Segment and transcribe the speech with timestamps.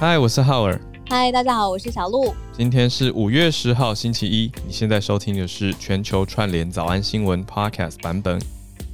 [0.00, 0.80] 嗨，我是浩尔。
[1.10, 2.34] 嗨，大家好，我是小鹿。
[2.52, 4.50] 今天是五月十号，星期一。
[4.66, 8.40] 你现在收听的是全球串联早安新闻 Podcast 版本。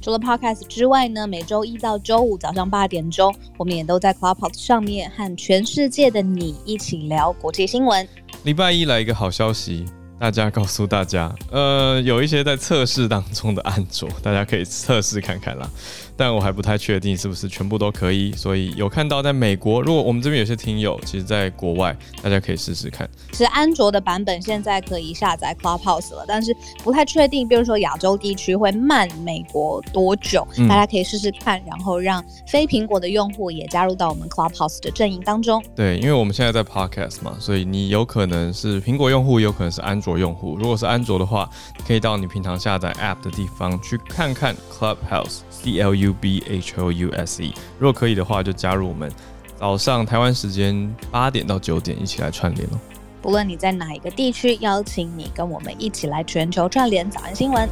[0.01, 8.05] 除了 Podcast 之外呢，每周一到周五早上八点钟，我们也都在 Clubhouse 上面和全世界的你一起聊国际新闻。
[8.43, 9.85] 礼拜一来一个好消息。
[10.19, 15.69] 大家告诉大家，呃，有一些在测试当中的安卓，大家可以测试看看啦。
[16.17, 23.07] 但我还不太确定是不是全部都可以，所以有看到在美国，如果我们这边有些听友，其实在国外，大家可以试试看。
[23.31, 35.63] 其实安卓的版本现在可以下载 Clubhouse 了，但是不太确定，比如说亚洲地区会慢美国多久，大家可以试试看，然后让非苹果的用户也加入到我们 Clubhouse 的阵营当中。
[35.75, 40.57] 对，因为我们现在在 Podcast 嘛，所以你有可能是苹果用户，有可能是安卓用户。
[40.57, 41.47] 如果是安卓的话，
[41.85, 45.41] 可以到你平常下载 App 的地方去看看 Clubhouse。
[45.49, 49.11] C L U B H O U S E，如果可以的话，就加入我们
[49.59, 52.79] 早上台湾时间八点到九点一起来串联哦。
[53.21, 57.67] 不论你在哪一个地区，邀请你跟我们一起来全球串联早安新闻。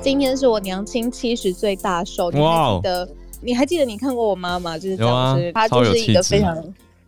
[0.00, 3.08] 今天是我娘亲七十岁大寿，你还记得？
[3.40, 4.78] 你还记得你看过我妈妈？
[4.78, 6.56] 就是讲是她就是一个非常。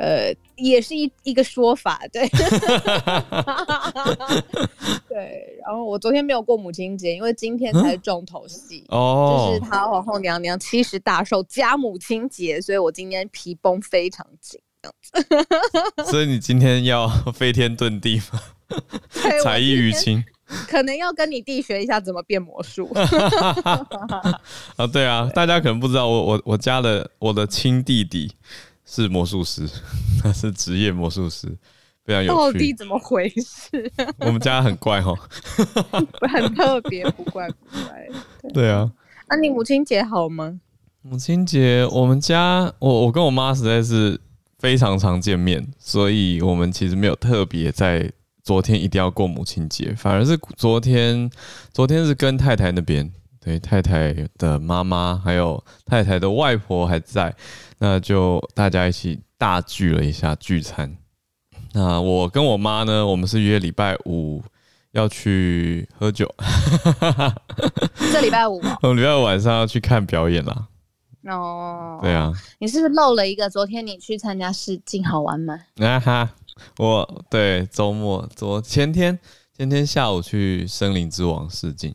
[0.00, 2.26] 呃，也是一一个说法，对，
[5.06, 5.58] 对。
[5.62, 15.12] 然后我昨天没有过母亲节，因为今天才是重头戏哦，就是他皇后娘娘七十大寿加母亲节，所以我今天皮绷非常紧，这样子。
[16.10, 18.40] 所以你今天要飞天遁地吗？
[19.42, 20.24] 才艺于亲，
[20.66, 22.90] 可能要跟你弟学一下怎么变魔术。
[24.76, 28.32] 啊，对啊，大家可能不知道，我我我家的我的亲弟弟。
[28.92, 29.68] 是魔术师，
[30.20, 31.46] 他是职业魔术师，
[32.04, 32.36] 非常有趣。
[32.36, 33.88] 到底怎么回事？
[34.18, 35.16] 我们家很怪哦，
[36.28, 38.08] 很特别，不怪不怪。
[38.52, 38.90] 对啊，
[39.28, 40.58] 那你母亲节好吗？
[41.02, 44.20] 母亲节，我们家我我跟我妈实在是
[44.58, 48.10] 非常常见面，所以我们其实没有特别在
[48.42, 51.30] 昨天一定要过母亲节，反而是昨天，
[51.72, 53.08] 昨天是跟太太那边。
[53.42, 57.34] 对太太的妈妈还有太太的外婆还在，
[57.78, 60.96] 那就大家一起大聚了一下聚餐。
[61.72, 64.42] 那我跟我妈呢，我们是约礼拜五
[64.92, 66.28] 要去喝酒。
[68.12, 70.66] 这礼拜五， 我礼拜五晚上要去看表演啦。
[71.24, 73.48] 哦，对啊，你是不是漏了一个？
[73.48, 75.58] 昨天你去参加试镜，好玩吗？
[75.80, 76.30] 啊哈，
[76.78, 79.18] 我对周末昨前天
[79.56, 81.94] 前天下午去森林之王试镜。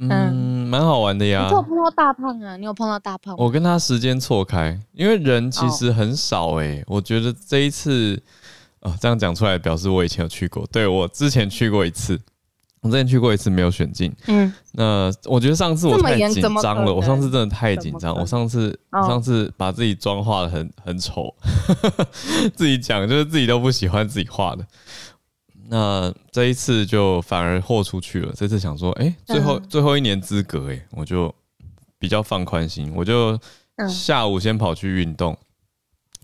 [0.00, 1.46] 嗯，蛮好玩的呀。
[1.48, 2.56] 你有碰到大胖啊？
[2.56, 3.34] 你有碰到大胖？
[3.38, 6.82] 我跟他时间错开，因为人其实很少哎。
[6.86, 8.20] 我觉得这一次，
[8.80, 10.66] 哦，这样讲出来表示我以前有去过。
[10.72, 12.20] 对我之前去过一次，
[12.80, 14.12] 我之前去过一次没有选进。
[14.26, 16.92] 嗯，那我觉得上次我太紧张了。
[16.92, 18.14] 我上次真的太紧张。
[18.16, 21.32] 我上次上次把自己妆化的很很丑，
[22.56, 24.66] 自己讲就是自己都不喜欢自己画的。
[25.66, 28.32] 那这一次就反而豁出去了。
[28.36, 31.34] 这次想说，哎，最后最后一年资格，哎，我就
[31.98, 33.38] 比较放宽心，我就
[33.88, 35.36] 下午先跑去运动，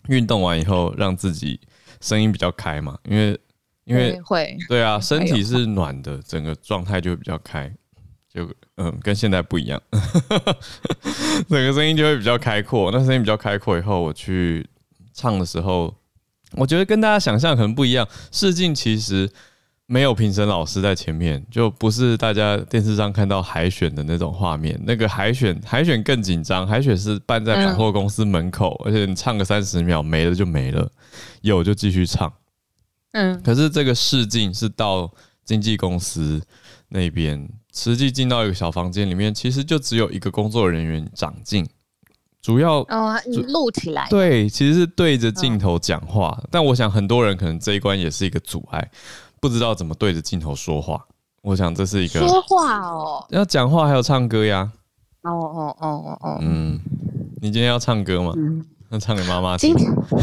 [0.08, 1.58] 运动完以后让自己
[2.00, 3.40] 声音比较开嘛，因为
[3.84, 7.72] 因为会对啊，身体是暖的，整个状态就会比较开，
[8.28, 8.46] 就
[8.76, 9.80] 嗯跟现在不一样，
[11.48, 12.90] 整个声音就会比较开阔。
[12.92, 14.68] 那声音比较开阔以后，我去
[15.14, 15.94] 唱的时候。
[16.52, 19.30] 我觉得跟大家想象可能不一样，试镜其实
[19.86, 24.80] 没有评审老师在前面，就不是大家电视上看到海选的那种画面。
[24.84, 30.90] 那个海选海选更紧张，海选是办在百货公司门口，而且你唱个三十秒没了就没了，
[31.42, 32.32] 有就继续唱。
[33.12, 35.10] 嗯，可是这个试镜是到
[35.44, 36.40] 经纪公司
[36.90, 41.66] 那边，实际进到一个小房间里面，其实就只有一个工作人员长镜。
[42.42, 46.42] 主要哦，录起来对，其实是对着镜头讲话。
[46.50, 48.90] 但我想很多人可能这一关也是一个阻碍，
[49.40, 51.06] 不知道怎么对着镜头说话。
[51.42, 54.70] 我想这是一个说话哦，要讲话还有唱歌呀。
[55.22, 56.80] 哦哦哦哦哦，嗯，
[57.42, 58.32] 你今天要唱歌吗？
[58.88, 59.74] 那唱给妈妈听。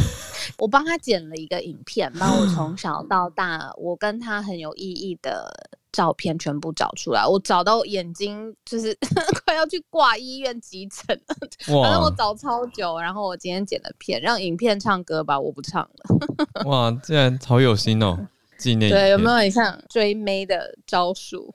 [0.57, 7.25] 我帮他剪了一个影片，帮我从小到大我跟他很有意义的照片全部找出来。
[7.25, 8.95] 我找到眼睛就是
[9.44, 11.35] 快要去挂医院急诊了，
[11.81, 12.99] 反正我找超久。
[12.99, 16.63] 然后我今天剪了片，让影片唱歌吧，我不唱了。
[16.69, 18.27] 哇，竟然好有心哦！
[18.59, 21.51] 纪念对，有没有很像追妹的招数？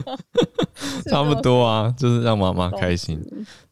[1.08, 3.18] 差不多啊，就是让妈妈开心。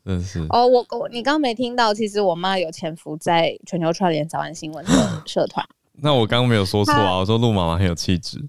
[0.02, 5.62] 真是哦，我我你刚刚没听到，其实我妈有潜伏在全球串联早安新闻的社团。
[5.96, 8.48] 那我刚刚没有说错啊，我说陆妈妈很有气质。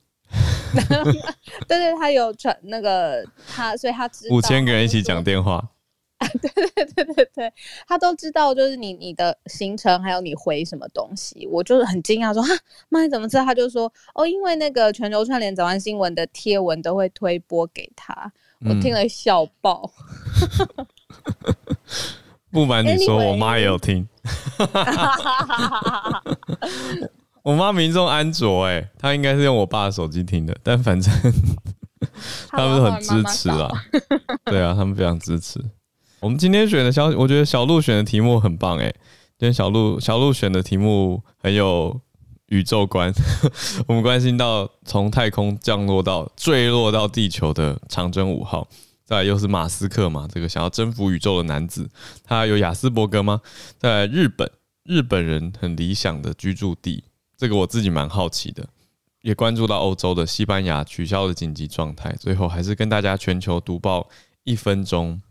[1.67, 5.69] 对对，他有传那个他，所以他知五千个人一起讲电话。
[6.41, 7.53] 对对对对对，
[7.87, 12.49] 他都知道，就是你你的行程，还有你回什么东西，我就是很惊讶，说哈
[12.89, 13.45] 妈你怎么知道？
[13.45, 19.91] 他就说哦，因为那个全球串联早安新闻的贴文都会推播给他，我听了笑爆。
[22.51, 24.07] 不瞒你说，我妈也有听。
[27.45, 31.13] 我妈民众安卓，哎，她应该是用我爸的手机听的，但反正
[32.49, 33.69] 他们很支持啊。
[34.49, 35.63] 对啊，他们非常支持。
[36.21, 38.91] 我们今天选的消息，我觉得小鹿选的题目很棒，哎，
[39.37, 42.01] 今天小鹿小鹿选的题目很有
[42.47, 43.13] 宇宙观。
[43.85, 48.67] 我们关心到从太空降落到坠落到地球的长征五号，
[49.03, 51.87] 再来又是马斯克嘛，这个想要征服宇宙的男子，
[52.23, 53.41] 他有雅斯伯格吗？
[53.77, 54.49] 在日本，
[54.83, 57.03] 日本人很理想的居住地。
[57.37, 58.67] 这个我自己蛮好奇的，
[59.21, 64.07] 也关注到欧洲的西班牙取消了紧急状态，最后还是跟大家全球读报
[64.43, 65.21] 一分钟，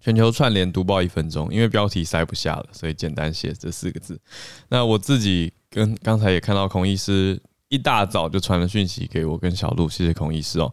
[0.00, 4.20] 全球串联读报一分钟，因为标题塞不下了，所以简单写这四个字。
[4.68, 10.72] 那我自己跟刚才也看到孔医师一大早就传了讯息给我跟小鹿，谢谢孔医师哦，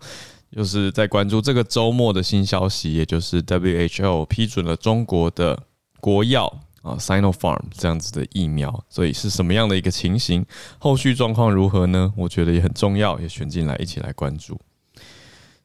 [0.51, 5.63] 就是在关注这个周末的新消息，也就是 WHO 批准了中国的
[5.99, 6.61] 国药。
[6.85, 10.45] 啊，Sinopharm 这样子的疫苗，所以是什么样的一个情形？
[10.77, 12.13] 后续状况如何呢？
[12.15, 14.61] 我觉得也很重要，也选进来一起来关注。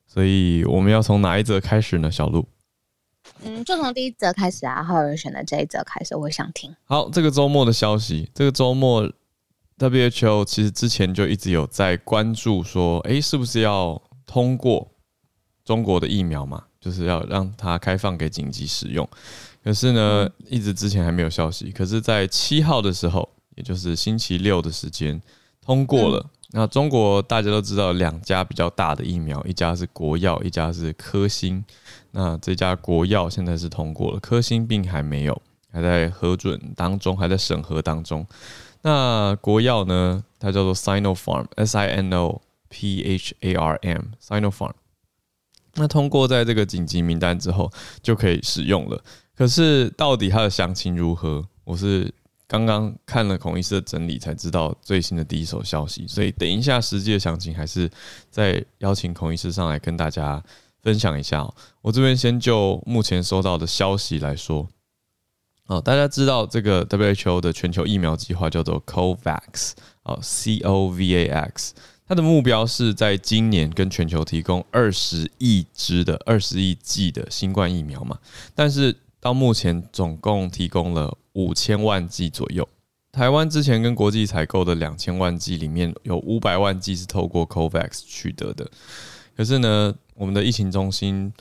[0.06, 2.10] 所以我们要从哪一则开始呢？
[2.10, 2.48] 小鹿，
[3.42, 6.74] 嗯，就从第一则开始啊，有人选的这一则开始，我想听。
[6.86, 9.06] 好，这个周末的消息，这个周末
[9.76, 14.90] WHO 其实之前就一直有在关注，说，哎，是不是要通过
[15.66, 16.64] 中国的疫苗嘛？
[16.80, 19.06] 就是要让它开放给紧急使用。
[19.62, 21.70] 可是呢，一直之前还没有消息。
[21.70, 25.20] 可是，在七号的时候，也就是星期六的时间，
[25.60, 26.24] 通过了。
[26.52, 31.64] 那中国大家都知道，两家比较大的疫苗，一家是国药，一家是科兴。
[32.10, 38.26] 那这家国药现在是通过了，科兴并还没有，还在核准当中，还在审核当中。
[38.82, 44.72] 那国药呢，它叫做 Sinopharm，S I N O P H A R M，Sinopharm。
[45.74, 47.70] 那通过在这个紧急名单之后，
[48.02, 49.00] 就可以使用了。
[49.40, 51.42] 可是，到底它的详情如何？
[51.64, 52.12] 我是
[52.46, 56.06] 刚刚看了孔医师的整理，才知道最新的第一手消息。
[56.06, 57.90] 所以，等一下实际的详情，还是
[58.30, 60.44] 再邀请孔医师上来跟大家
[60.82, 61.50] 分享一下。
[61.80, 64.68] 我这边先就目前收到的消息来说，
[65.68, 69.72] 哦，大家知道这个 WHO 的全球疫苗计划叫做 COVAX，
[70.02, 71.72] 哦，C O V A X，
[72.06, 78.18] 它的目标是在今年跟全球提供二十亿支的二十亿剂的新冠疫苗嘛？
[78.54, 82.66] 但是到目前总共提供了五千万剂左右。
[83.12, 88.70] 台湾之前跟国际采购的两千万剂里面有五百万剂是透过 COVAX 取得的。
[89.36, 91.32] 可是呢，我们的疫情中心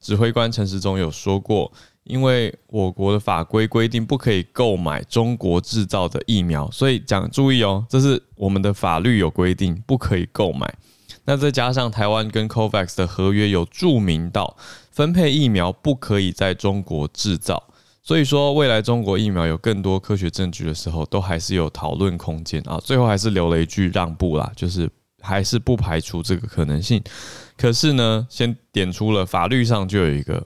[0.00, 1.72] 指挥官陈时中有说过，
[2.04, 10.72] 因为我国的法规规定不可以购买中国制造的疫苗，所以讲注意哦，这是我们的法律有规定不可以购买。
[11.24, 14.56] 那再加上台湾跟 COVAX 的合约有注明到。
[14.96, 17.62] 分配疫苗不可以在中国制造，
[18.02, 22.80] 所以说未来中国疫苗有更多科学证据的时候，都还是有讨论空间啊。
[22.82, 24.88] 最后还是留了一句让步啦，就是
[25.20, 27.02] 还是不排除这个可能性。
[27.58, 30.42] 可是呢，先点出了法律上就有一个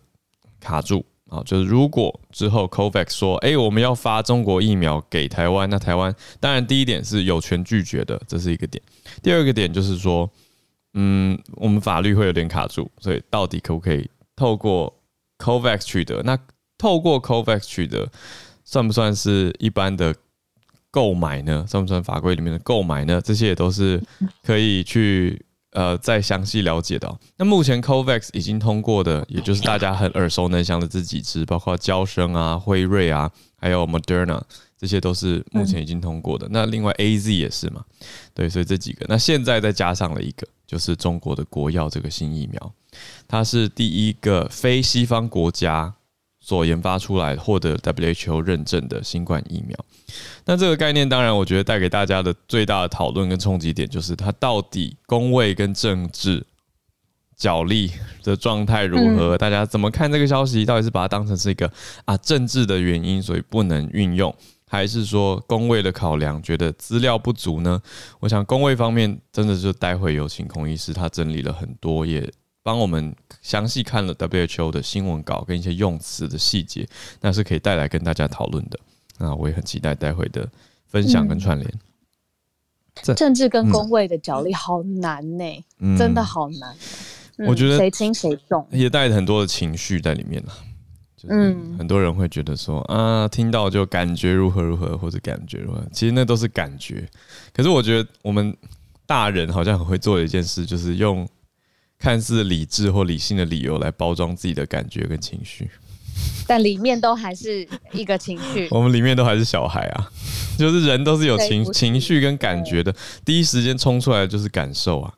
[0.58, 8.82] 卡住啊，就是如果之后 COVAX 说，哎，我们要发中国疫苗给台湾，那台湾当然第一点是有权拒绝的，这是一个点。
[9.22, 10.28] 第二个点就是说，
[10.94, 14.10] 嗯，我们法律会有点卡住，所以到底可不可以？
[14.40, 14.90] 透过
[15.36, 16.38] COVAX 取得，那
[16.78, 18.10] 透过 COVAX 取得，
[18.64, 20.14] 算不算是一般的
[20.90, 21.66] 购买呢？
[21.68, 23.20] 算不算法规里面的购买呢？
[23.20, 24.02] 这些也都是
[24.42, 27.18] 可以去呃再详细了解的。
[27.36, 34.40] 那目前 COVAX 已经通过的，也就是大家很耳熟能详的这几支，包括交生啊、辉瑞啊，还有 Moderna，
[34.80, 36.48] 这些都是目前已经通过的。
[36.50, 37.84] 那另外 AZ 也是嘛？
[38.32, 42.72] 对，所以这几个，那现在再加上了一个，就是中国的国药这个新疫苗。
[43.28, 45.94] 它是第一个非西方国家
[46.40, 49.76] 所研发出来、获得 WHO 认证的新冠疫苗。
[50.46, 56.44] 那这个概念，当然，我觉得带给大家的最大的讨论跟冲击点，就是它到底工位跟政治
[57.36, 57.92] 角力
[58.24, 59.36] 的状态如何？
[59.38, 60.64] 大家怎么看这个消息？
[60.64, 61.70] 到底是把它当成是一个
[62.06, 64.34] 啊政治的原因，所以不能运用，
[64.70, 67.82] 还是说工位的考量，觉得资料不足呢？
[68.20, 72.32] 我想工位方面，真的就待会有请孔医师，他整理了很多也。
[72.62, 76.86] 帮我们详细看了 WHO 的新闻稿跟一些用词的细节，
[77.18, 78.78] 那是可以带来跟大家讨论的。
[79.16, 80.46] 那我也很期待待会的
[80.86, 81.72] 分享跟串联。
[83.16, 85.64] 政治跟工位的角力好难呢，
[85.96, 86.76] 真的好难。
[87.48, 90.44] 我觉得谁轻谁重，也带着很多的情绪在里面
[91.20, 91.34] 就是
[91.76, 97.06] 很多人会觉得说啊，听到就感觉如何如何，或者感觉如何，其实那都是感觉。
[97.52, 98.56] 可是我觉得我们
[99.04, 101.28] 大人好像很会做的一件事，就是用
[101.98, 105.68] 看似理智或理性的理由来包装自己的感觉跟情绪，
[106.46, 108.66] 但里面都还是一个情绪。
[108.72, 110.10] 我们里面都还是小孩啊，
[110.56, 112.94] 就是人都是有情情绪跟感觉的，
[113.26, 115.12] 第一时间冲出来的就是感受啊，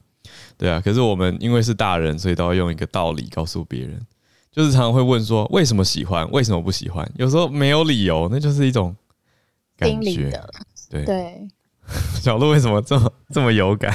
[0.58, 0.80] 对啊。
[0.84, 4.04] 可是我们因为是大人，所以都要用一个道理告诉别人。
[4.52, 7.10] 就是常常会问说为什么喜欢，为什么不喜欢？
[7.16, 8.94] 有时候没有理由，那就是一种
[9.76, 10.30] 感觉。
[10.90, 11.48] 对对，
[12.22, 13.92] 小鹿为什么这么这么有感？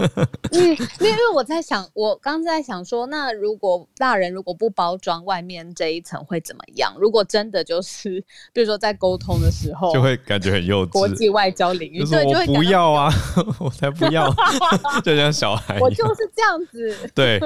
[0.52, 6.94] 因为因为我在想，我刚在想说，那如果大人如果不包装外面这一层会怎么样？
[6.98, 10.90] 如果真的就是，比如说在沟通的时候，就会感觉很幼稚。
[10.90, 13.10] 国际外交领域，对，就会不要啊，
[13.58, 14.32] 我才不要，
[15.02, 17.40] 就像小孩，我就是这样子，对。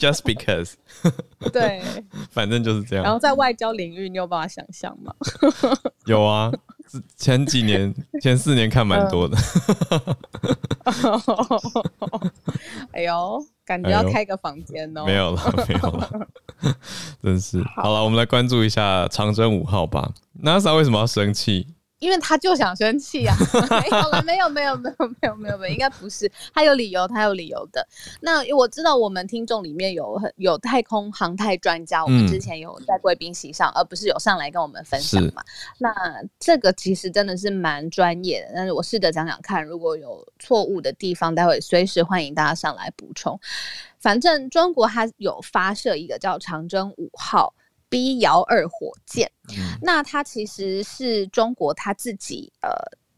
[0.00, 0.72] Just because，
[1.52, 1.82] 对，
[2.30, 3.04] 反正就是这样。
[3.04, 5.14] 然后在外交领域，你有办法想象吗？
[6.06, 6.50] 有啊，
[7.16, 9.36] 前几年、 前四年看蛮多的。
[12.92, 15.04] 哎呦，感觉要开个房间哦。
[15.04, 16.10] 没有了， 没有了，
[17.22, 17.62] 真是。
[17.76, 20.12] 好了，我们来关注一下长征五号吧。
[20.42, 21.66] NASA 为什么要生气？
[22.00, 23.36] 因为他就想生气啊！
[23.80, 27.86] 没有了，没有，没有，没有，没有，没有，没有，应该不是，他有理由，他有理由的。
[28.20, 35.44] 那我知道我们听众里面有很有太空航太专家，我们之前有在贵宾席上，而不是有上来跟我们分享嘛。
[35.78, 35.92] 那
[36.38, 43.38] 这个其实真的是蛮专业的，但是我试着讲讲看，如果有错误的地方，待会随时欢迎大家上来补充。
[43.98, 47.52] 反正中国它有发射一个叫长征五号。
[47.90, 49.30] B 遥二火箭，
[49.82, 52.70] 那它其实是中国它自己呃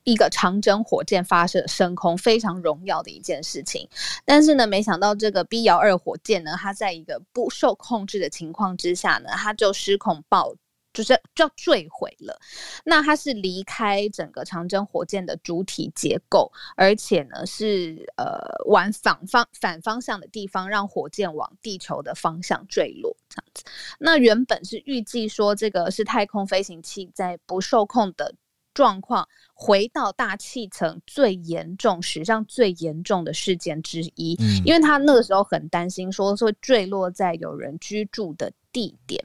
[0.05, 3.89] 一个长征火箭发射升空非常荣耀的一件事情，
[4.25, 10.55] 但是呢，没想到这个 B 遥二火箭呢，它在一个不受控制的情况之下呢，它就失控爆。
[10.93, 12.39] 就是就要坠毁了，
[12.85, 23.65] 那它是离开整个长征火箭的主体结构，而且呢是呃往反方反方向的地方，让火箭往地球的方向坠落这样子。
[23.99, 28.35] 那原本是预计说这个是太空飞行器在不受控的。
[28.75, 34.33] 状况回到大气层最严重、史上最严重的事件之一，
[34.65, 39.23] 因为他那个时候很担心，说会坠落在有人居住的地点。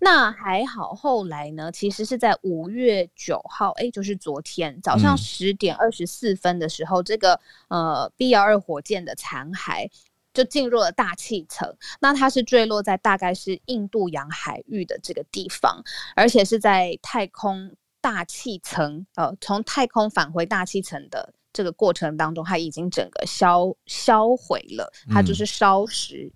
[0.00, 9.90] 那还好，后来呢，其实是在五月九号，哎，就是昨天早上十点二十四分的时候，这个呃 B 幺二火箭的残骸
[10.34, 11.74] 就进入了大气层。
[12.00, 15.82] 那它是坠落在大概是印度洋海域的这个地方，
[16.16, 17.74] 而且是在太空。
[18.02, 26.32] 大气层，呃，从太空返回大气层的这个过程当中，它已经整个销销毁了，它就是烧蚀、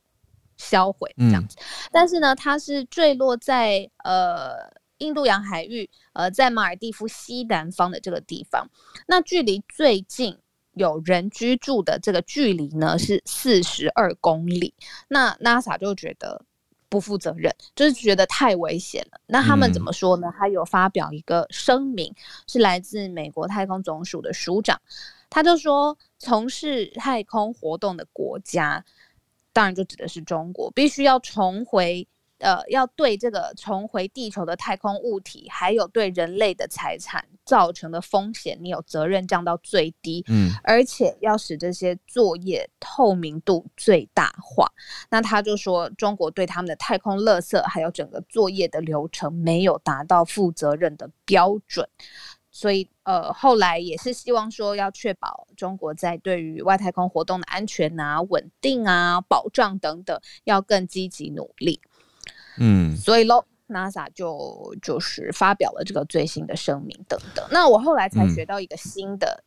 [0.56, 1.56] 销毁这样子。
[1.92, 4.56] 但是呢，它是坠落在呃
[4.98, 8.68] 印度洋海域，呃，在马尔蒂夫西南方的这个地方。
[9.06, 10.38] 那距离最近
[10.72, 14.74] 有人居住的这个距离呢，是四十二公里。
[15.08, 16.44] 那 NASA 就觉得。
[16.86, 19.20] 不负责任，就是觉得太危险了。
[19.26, 20.32] 那他们怎么说呢？
[20.38, 22.14] 他有发表一个声明，
[22.46, 24.80] 是来自美国太空总署的署长，
[25.28, 28.84] 他就说，从事太空活动的国家，
[29.54, 32.06] 当然就指的是中国，必须要重回。
[32.38, 40.22] 呃，要对这个重回地球的太空物体，还有对人类的财产造成的风险，你有责任降到最低。
[40.28, 44.70] 嗯，而且要使这些作业透明度最大化。
[45.08, 51.88] 那他就说，中国对他们的太空垃圾还有整个作业的流程没有达到负责任的标准，
[52.56, 61.80] 所以呃，后来也是希望说要确保中国在对于外太空活动的安全啊、稳定啊、保障等等，要更积极努力。
[62.58, 67.44] 嗯，所以喽，NASA 就就是发表了这个最新的声明等等。
[67.50, 69.42] 那我后来才学到一个新的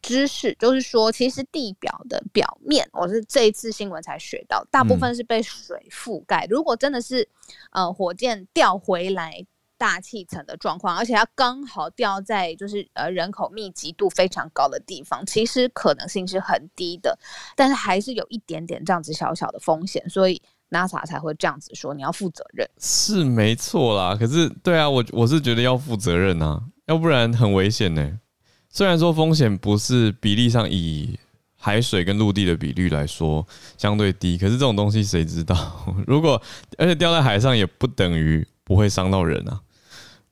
[0.00, 6.46] 知识，就是说，其实地表的表面，我是这一次新闻才学到，大部分是被水覆盖。
[6.48, 7.28] 如果真的是
[7.72, 9.44] 呃火箭掉回来
[9.82, 17.18] 大气层的状况，而且它刚好掉在就是呃人口密集度非常高的地方，其实可能性是很低的，
[17.56, 20.40] 但是还是有一点点这样子小小的风险，所以。
[20.72, 24.16] NASA 才会这样子说，你要负责任是没错啦。
[24.16, 28.18] 可是，对啊，我我是觉得要负责任啊，要不然很危险呢。
[28.70, 31.18] 虽然说风险不是比例上以
[31.58, 33.46] 海水跟陆地的比率来说
[33.76, 35.54] 相对低，可是这种东西谁知道？
[36.08, 36.40] 如果
[36.78, 39.60] 而且掉在海上也不等于不会伤到人啊。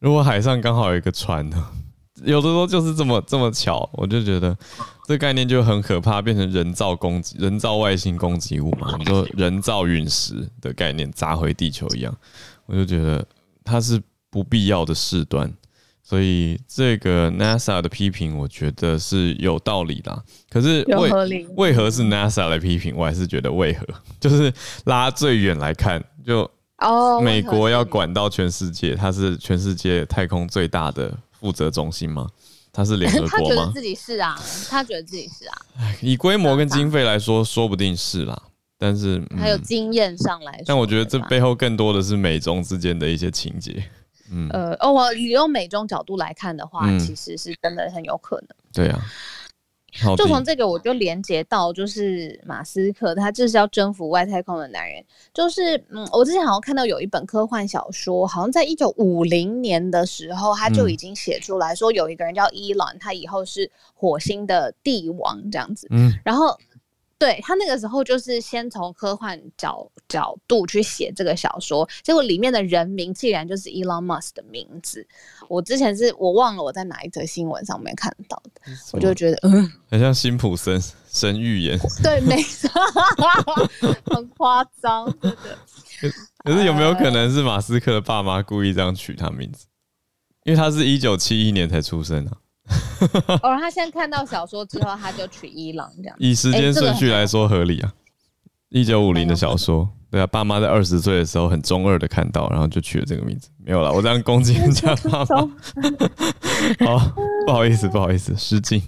[0.00, 1.68] 如果海上刚好有一个船呢？
[2.24, 4.54] 有的时候就是这么这么巧，我就觉得
[5.06, 12.14] 这概念就很可怕，变成人造攻击、人造外星攻击物嘛，说人造陨石的概念砸回地球一样，
[12.66, 13.26] 我就觉得
[13.64, 15.50] 它是不必要的事端。
[16.02, 20.22] 所以这个 NASA 的批评，我觉得是有道理的。
[20.50, 22.94] 可是为为何是 NASA 来批评？
[22.96, 23.86] 我还是觉得为何？
[24.20, 24.52] 就是
[24.84, 32.28] 拉最远来看，就哦，美国要管到全世界，它是全世界太空最大的负责中心吗？
[32.72, 33.28] 它是联合 国吗？
[33.30, 35.56] 他觉得自己是啊，他觉得自己是啊。
[36.00, 38.40] 以规模跟经费来说，说不定是啦。
[38.78, 43.84] 但是还有经验上来，但我觉得这背后更多的是美中之间的一些情节。
[44.30, 48.48] 嗯，呃，哦，我用美中角度来看的话，其实是真的很有可能。
[48.72, 48.98] 对啊，
[50.16, 55.04] 就从这个我就连接到，就是马斯克他就是要征服外太空的男人。
[55.34, 65.86] 就是嗯，我之前好像看到有一本科幻小说，好像在一九五零年的时候，他就已经写出来说，有一个人叫伊朗，他以后是火星的帝王这样子。
[65.90, 66.58] 嗯，然后。
[67.20, 75.06] 对他那个时候就是先从科幻角角度去写这个小说，结果里面的人名竟然就是 Elon Musk 的名字。
[75.46, 81.78] 我之前是我忘了我在哪一则新闻上面看到的，我就觉得嗯，很像辛普森神预言。
[82.02, 82.70] 对，没错，
[84.10, 85.58] 很夸张，真的。
[86.42, 89.66] 可是有没有可能是马斯克的爸妈故意这样取他名字？
[90.44, 92.38] 因为他是一九七一年才出生啊。
[93.42, 96.16] 哦，他现在看到小说之后，他就娶伊朗这样。
[96.18, 97.92] 以时间顺序来说合理啊。
[98.68, 103.48] 一九五零的小说，对啊，爸妈在二十岁的时候很中二的看到，然后就取了这个名字。
[103.64, 105.36] 没有了， 我这样攻击人家爸妈。
[106.86, 107.12] 好，
[107.46, 108.80] 不好意思，不好意思，失敬。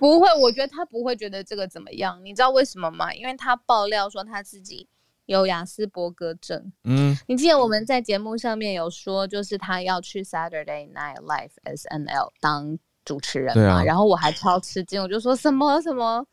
[0.00, 2.18] 不会，我觉得他不会觉得这个怎么样。
[2.24, 3.14] 你知道为什么吗？
[3.14, 4.88] 因为他爆料说他自己。
[5.26, 16.24] 有雅斯伯格症，嗯，你记得我们在节目上面有说，就是他要去 Saturday Night Live S N L 当主持人嘛，然后我还超吃惊，我就说什么什么，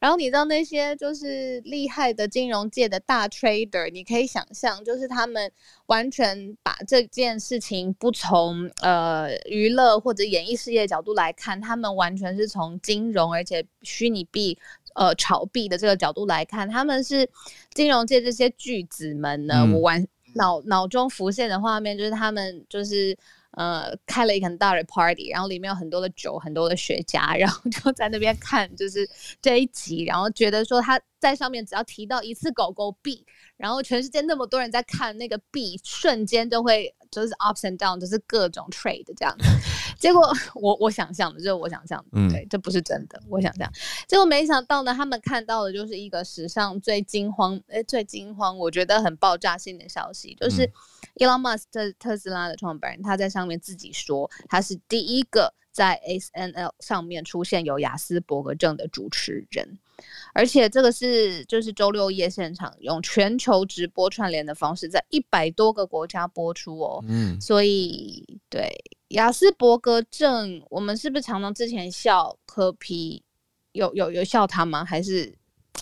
[0.00, 5.50] 然后你知道那些就是厉害的金融界的大 trader，你可以想象，就是他们
[5.86, 14.58] 完全把这件事情不从呃娱乐或者演艺事业角度来看，他们完全是从金融而且虚拟币。
[14.94, 17.28] 呃，炒币的这个角度来看，他们是
[17.74, 19.66] 金融界这些巨子们呢。
[19.72, 23.16] 我玩脑脑中浮现的画面就是他们就是
[23.52, 29.08] 呃开了一个很大的 party，然后里面有很多的酒，很多的雪茄，然后就在那边看就是
[29.40, 33.24] 这一集，然后觉得说他在上面只要提到一次狗狗币，
[33.56, 36.94] 然后全世界那么多人在看那个币，瞬间就会。
[37.12, 39.44] 就是 ups and down，就是各种 trade 这样子。
[39.98, 43.22] 结果 我我想象的，就是我想象的，对，这不是真的。
[43.28, 43.70] 我想象，
[44.08, 50.68] 结果没想到呢，他们看到的就是一个史上最惊慌，哎，最惊慌，我觉得很爆炸性的消息，就是
[51.16, 59.78] Elon Musk 特特斯拉的创办人，他在上面自己说，他是第一个在 S N L 上面出现有雅斯伯格症的主持人。
[60.34, 67.04] 而且这个是就是周六夜现场用全球直播串联的方式，在一百多个国家播出哦。
[67.08, 68.70] 嗯，所以对
[69.08, 73.22] 雅斯伯格症，我们是不是常常之前笑科皮，
[73.72, 74.84] 有有有笑他吗？
[74.84, 75.34] 还是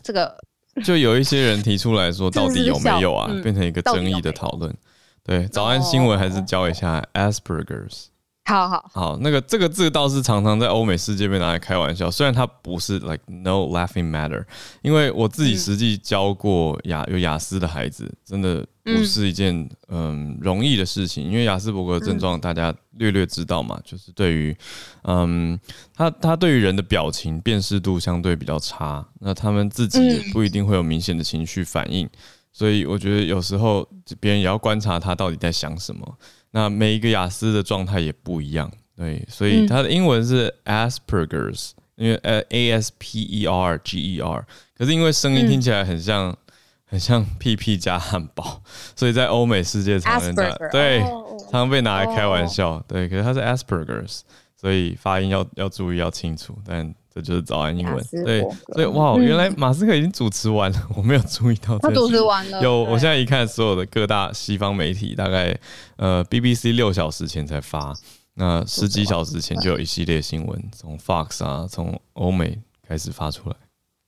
[0.02, 0.36] 这个？
[0.84, 3.28] 就有一些人提出来说， 到底有没有啊？
[3.42, 4.74] 变成一个争议的讨论。
[5.22, 8.06] 对，早安新闻还是教一下 Asperger's。
[8.50, 8.90] 好好。
[8.92, 14.44] 好，那个这个字倒是常常在欧美世界被拿来开玩笑，虽然它不是 like no laughing matter，
[14.82, 20.38] 因为我自己实际教过雅有雅思的孩子，真的不是一件嗯。
[20.40, 24.56] 容易的事情，因为雅斯伯格症状大家略略知道嘛，就是对于
[25.02, 25.58] 嗯
[25.94, 32.08] 他他对于人的表情辨识度相对比较差，那他们自己也不一定会有明显的情绪反应，
[32.52, 33.86] 所以我觉得有时候
[34.18, 36.18] 别人也要观察他到底在想什么。
[36.52, 46.36] 那每一个雅思的状态也不一样，对，所以它的英文是 Asperger's，因为呃 A S P E R G E R，可是因为声音听起来很像
[46.84, 48.62] 很像屁屁加汉堡，
[48.96, 50.34] 所以在欧美世界常常
[50.70, 51.02] 对
[51.50, 54.20] 常被拿来开玩笑，对，可是它是 Asperger's，
[54.56, 56.94] 所以发音要要注意要清楚，但。
[57.12, 58.40] 这就是早安英文，对，
[58.72, 61.76] 所以哇，原来马斯克已经主持完了， 我没有注意到。
[61.80, 62.62] 他主持完了。
[62.62, 65.58] 有，我现在一看，所有的各大西方媒体，大概
[65.96, 67.92] 呃，BBC 六小时前才发，
[68.34, 73.56] 那十几小时前就有一系列新闻，从 Fox 啊，从欧美开始发出来。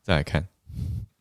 [0.04, 0.46] 再来看，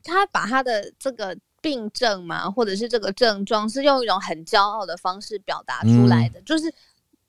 [0.03, 6.71] 他把他的这个病症嘛，或者是这个症状，是用一种很骄傲的方式表达出来的，就是。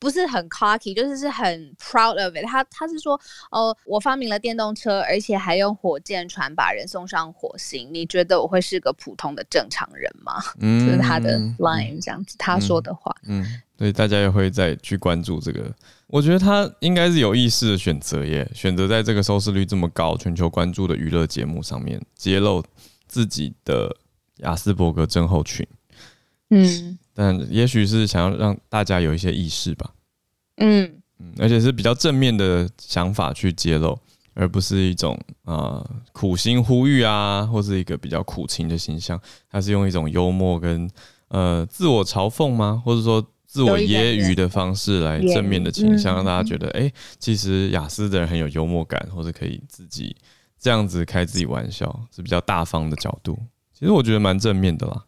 [0.03, 2.45] 不是很 cocky，就是是很 proud of it。
[2.45, 3.19] 他他是说，
[3.53, 7.89] 哦，我发明了电动车，而且还用火箭船把人送上火星。
[7.93, 10.43] 你觉得我会是个普通的正常人吗？
[10.59, 13.15] 嗯，就是他的 line，这样子他说的话。
[13.29, 13.47] 嗯，
[13.79, 15.73] 所以大家也会再去关注这个。
[16.09, 22.61] 我觉得他应该是有意识的选择耶，选择在这个收视率这么高、全球关注的娱乐节目上面揭露
[23.07, 23.97] 自己的
[24.39, 25.65] 雅斯伯格症候群。
[26.51, 29.91] 嗯，但也许是想要让大家有一些意识吧。
[30.57, 30.85] 嗯，
[31.19, 33.99] 嗯，而且是比较正面的想法去揭露，
[34.35, 39.21] 而不是一种啊、呃苦心呼吁啊，或是一个比较苦情的形象。
[39.51, 40.91] 他是用一种幽默跟
[41.29, 50.17] 呃自我嘲讽吗，或者说自我揶揄的方式来正面的倾向，嗯让大家觉得，哎、其实雅思的人很有幽默感，或者可以自己
[50.59, 53.39] 这样子开自己玩笑，是比较大方的角度。
[53.79, 55.05] 其实我觉得蛮正面的啦，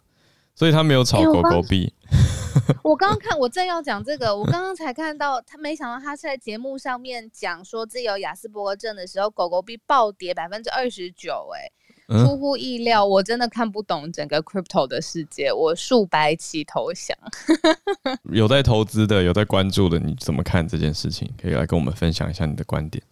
[0.54, 1.92] 所以他没有炒狗狗币。
[2.84, 11.68] 我刚刚看，我正要讲这个，我刚刚才看到他，没想到他是在节目上面讲说自己有雅斯伯格症的时候，狗狗币暴跌百分之二十九，哎，
[12.08, 17.16] 嗯出乎意料，我真的看不懂整个 crypto 的世界，我竖白旗投降。
[18.32, 21.28] 有在投资的，有在关注的，你怎么看这件事情？
[21.40, 23.02] 可以来跟我们分享一下你的观点。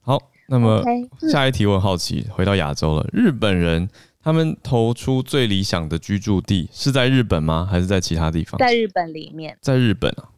[0.00, 0.82] 好，那么
[1.30, 3.88] 下一题我很好奇，回到亚洲了，日本人
[4.28, 7.66] 他们投出最理想的居住地是在日本吗？
[7.70, 8.58] 还是在其他地方？
[8.58, 10.28] 在日本里面，在日本啊，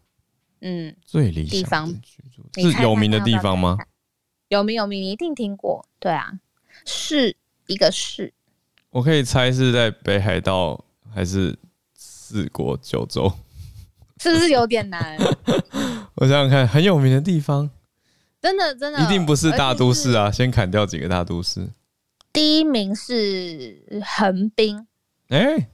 [0.61, 3.77] 嗯，最理想地方的居住你猜是有名的地方吗？
[4.47, 5.85] 有名有名，你一定听过。
[5.99, 6.39] 对啊，
[6.87, 7.35] 是
[7.67, 8.33] 一个市，
[8.91, 11.59] 我可以猜是在北海道还是
[11.93, 13.29] 四国九州？
[14.19, 15.19] 是不是有点难？
[16.15, 17.69] 我想想看，很有名的地方，
[18.41, 20.27] 真的真的，一定不是大都市啊。
[20.27, 20.31] 啊！
[20.31, 21.69] 先砍掉几个大都市。
[22.33, 24.87] 第一名是横滨，
[25.29, 25.69] 哎、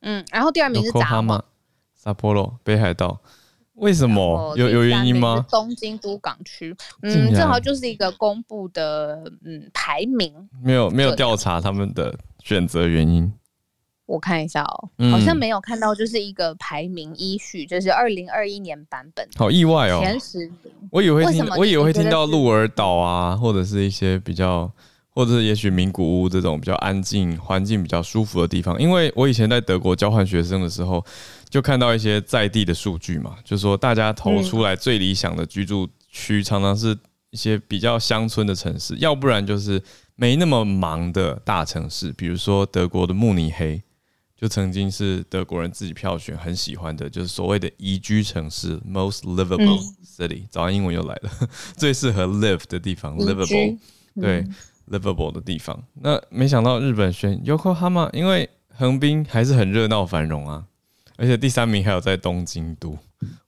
[0.00, 1.42] 嗯，然后第二名是札幌。
[1.94, 3.20] 札幌、北海道，
[3.74, 4.54] 为什么哦？
[4.56, 5.46] 有有原因吗？
[5.48, 13.32] 东京都港区，嗯，正好就是一个公布的嗯排名，没有没有调查他们的选择原因。
[14.06, 20.00] 我看一下哦，嗯好像没有看到，就是一个排名依序，就是二零二一年版本好意外哦！
[20.02, 20.72] 前十名。
[20.90, 24.70] 我以为听我以为会听到鹿儿岛啊，或者是一些比较，
[25.14, 28.80] 或者是也许名古屋这种比较安静、环境比较舒服的地方。
[28.80, 31.04] 因为我以前在德国交换学生的时候，
[31.48, 36.96] 就看到一些在地的数据嘛，就说大家投出来最理想的居住区，常常是
[37.30, 39.82] 一些比较乡村的城市，要不然就是
[40.16, 43.82] 没那么忙的大城市，比如说德国的慕尼黑。
[44.34, 50.42] 就曾经是德国人自己票选很喜欢的，就是所谓的宜居城市 （most livable 嗯 city）。
[50.50, 51.30] 早上英文又来了，
[51.78, 53.78] 最适合 live 的地方，livable
[54.20, 54.54] 对嗯
[54.90, 55.82] livable 的地方。
[55.94, 60.64] 那没想到日本选 Yokohama，因为横滨还是很热闹繁荣啊，
[61.16, 62.96] 而且第三名还有在东京都。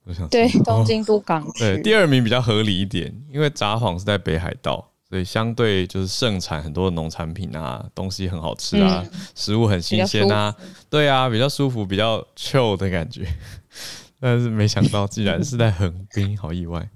[0.05, 1.59] 我想对，哦东京都港区。
[1.59, 10.55] 对，第二名比较合理一点，因为札幌是在北海道，所以相对就是盛产很多的农产品啊，东西很好吃啊，嗯食物很新鲜啊，
[10.89, 13.27] 对啊，比较舒服，比较 chill 的感觉。
[14.21, 16.89] 但是没想到，竟然是在横滨，好意外。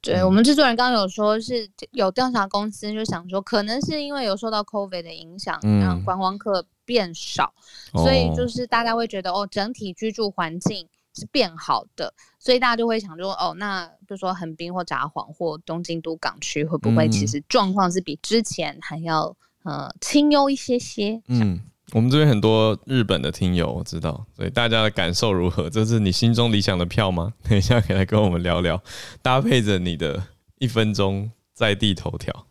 [0.00, 5.80] 对我们制作人刚刚有说是有调查公司就想说，可能是因为有受到 COVID 的影响，嗯。
[5.80, 7.52] 让观光客变少，
[7.92, 8.48] 所以就哦。
[8.48, 17.28] 是大家会觉得哦，整体居住环境是变好的，所以大家就会想说哦，那比如说横滨或札幌或东京都港区会不会其嗯。
[17.28, 21.20] 实状况是比之前还要呃清幽一些些？
[21.26, 21.58] 嗯，
[21.92, 25.70] 我们这边很多日本的听友，我知道，所以大家的感受如何？
[25.70, 27.32] 这是你心中理想的票吗？
[27.48, 28.82] 等一下可以来跟我们聊聊，
[29.22, 30.22] 搭配着你的
[30.58, 32.46] 一分钟在地头条。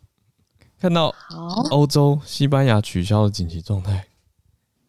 [0.80, 1.14] 看到，
[1.70, 4.06] 欧洲西班牙取消了紧急状态，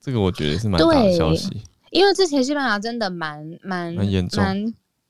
[0.01, 1.63] 这个我觉得是蛮大的消息。
[1.91, 4.43] 因为之前西班牙真的蛮蛮蛮严重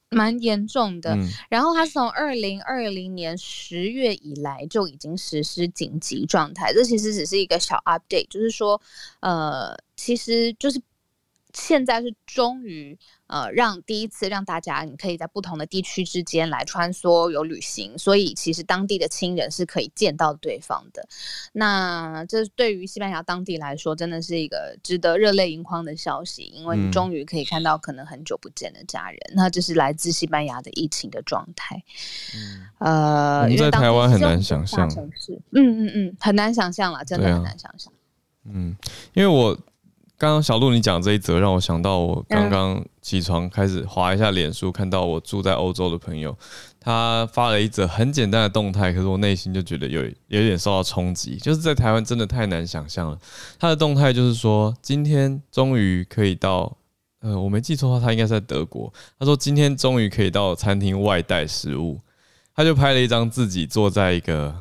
[0.10, 1.28] 蛮蛮严重的，嗯。
[1.50, 8.80] 然后它是从二零二零年十月以来就已经实施紧急状态，这其实只是一个小 update，就是说，
[9.22, 10.82] 呃，其实就是
[11.54, 21.08] 现在是终于呃让第一次让大家你可以在不同的地区之间来穿梭有旅行，所以其实当地的亲人是可以见到对方的。
[21.54, 29.20] 那这对于西班牙当地来说，真的是一个值得热泪盈眶的消息，因为嗯你终于可以看到可能很久不见的家人。
[29.34, 31.84] 那这是来自西班牙的疫情的状态。
[32.80, 37.92] 呃，我们因为在台湾很难想象城市，嗯嗯嗯，很难想象了，真的很难想象。
[38.46, 38.76] 嗯，
[39.14, 39.58] 因为我
[40.18, 46.36] 刚刚小鹿你讲这一则，让我想到我刚刚起床开始划一下脸书，看到我住在欧洲的朋友，
[46.80, 53.20] 他发了一则很简单的动态，可是我内心就觉得有有点受到冲击，就是在台湾真的太难想象了。
[53.60, 56.76] 他的动态就是说，今天终于可以到。
[57.20, 58.94] 呃，我没记错的话，他应该是在德国。
[59.20, 62.00] 他说今天终于可以到餐厅外带食物，
[62.56, 64.56] 他就拍了一张自己坐在一个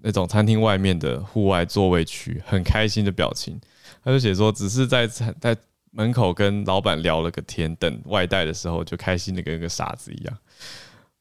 [0.00, 3.60] 那种餐厅外面的户外座位区，很开心的表情。
[4.02, 5.56] 他就写说，只是在在
[5.92, 10.36] 门口跟老板聊了个天，等外带的时候就开心的跟个傻子一样。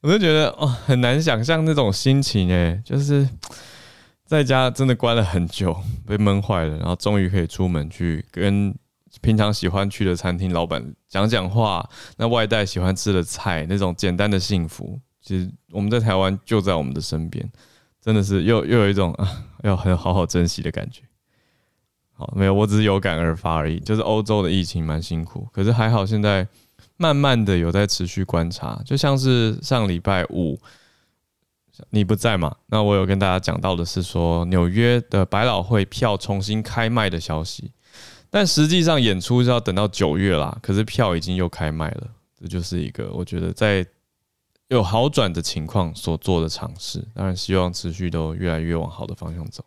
[0.01, 3.27] 我就觉得哦，很难想象那种心情诶，就是
[4.25, 5.73] 在家真的关了很久，
[6.05, 8.73] 被闷坏了，然后终于可以出门去跟
[9.21, 17.47] 平常喜欢去的餐厅老板讲讲话，那外带喜欢吃的菜，那种简单的幸福，其实我们在台湾就在我们的身边，
[18.01, 21.03] 真的是又又有一种啊，要很好好珍惜的感觉。
[22.13, 23.79] 好，没有，我只是有感而发而已。
[23.79, 26.47] 就是欧洲的疫情蛮辛苦，可是还好现在
[26.97, 30.59] 慢慢的有在持续观察，就像是上礼拜五。
[31.89, 32.55] 你不在嘛？
[32.67, 37.71] 那我有跟大家讲到的是说纽约的百老汇票重新开卖的消息，
[38.29, 40.55] 但实际上演出是要等到九月啦。
[40.61, 42.07] 可是票已经又开卖了，
[42.39, 43.83] 这就是一个我觉得在
[44.67, 47.03] 有好转的情况所做的尝试。
[47.15, 49.65] 当然，希望持续都越来越往好的方向走。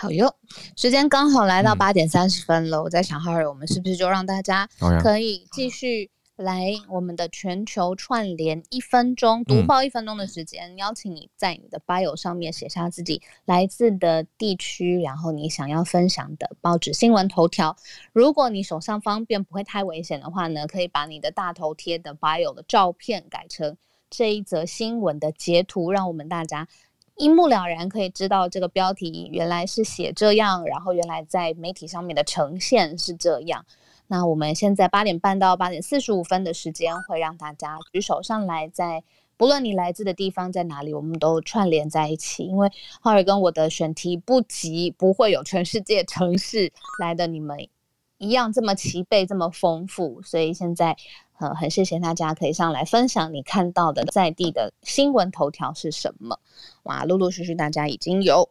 [0.00, 0.32] 好哟，
[0.76, 4.68] 时间刚好来到八点三十分了，我在想，浩儿，我们是不是就让大家
[5.02, 6.08] 可以继续？
[6.36, 17.76] 来，我们的全球串联一分钟读报一分钟的时间，邀请你在你的 bio 上面写下自己来自的地区，然后你想要分享的报纸新闻头条。
[18.12, 23.76] 如果你手上方便不会太危险的话呢，可以把你的大头贴的 bio 的照片改成
[24.08, 26.68] 这一则新闻的截图，让我们大家
[27.18, 33.66] 一目了然可以知道这个标题原来是写这样，然后原来在媒体上面的呈现是这样。
[34.06, 39.02] 那我们现在八点半到八点四十五分的时间，会让大家举手上来，在
[39.36, 42.44] 不论你来自的地方在哪里，我们都串联在一起。
[42.44, 47.68] 因为浩尔跟我的选题不急，不会有全世界城市来的你们
[48.16, 50.96] 一样这么齐备、这么丰富，所以现在
[51.38, 56.38] 呃很谢谢大家可以上来分享你看到的在地的新闻头条是什么。
[56.84, 58.48] 哇，陆陆续续大家已经有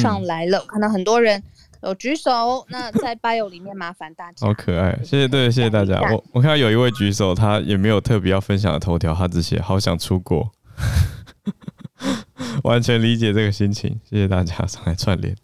[0.00, 1.42] 上来了，看到很多人。
[1.82, 4.46] 有举手，那 在 bio 里面麻烦大家。
[4.46, 5.98] 好可爱，谢谢，对，谢谢大家。
[6.12, 10.50] 我我看到有一位举手，他也没有特别要分享的头条，他只写好想出国，
[12.64, 13.98] 完全理解这个心情。
[14.04, 15.34] 谢谢大家上来串联。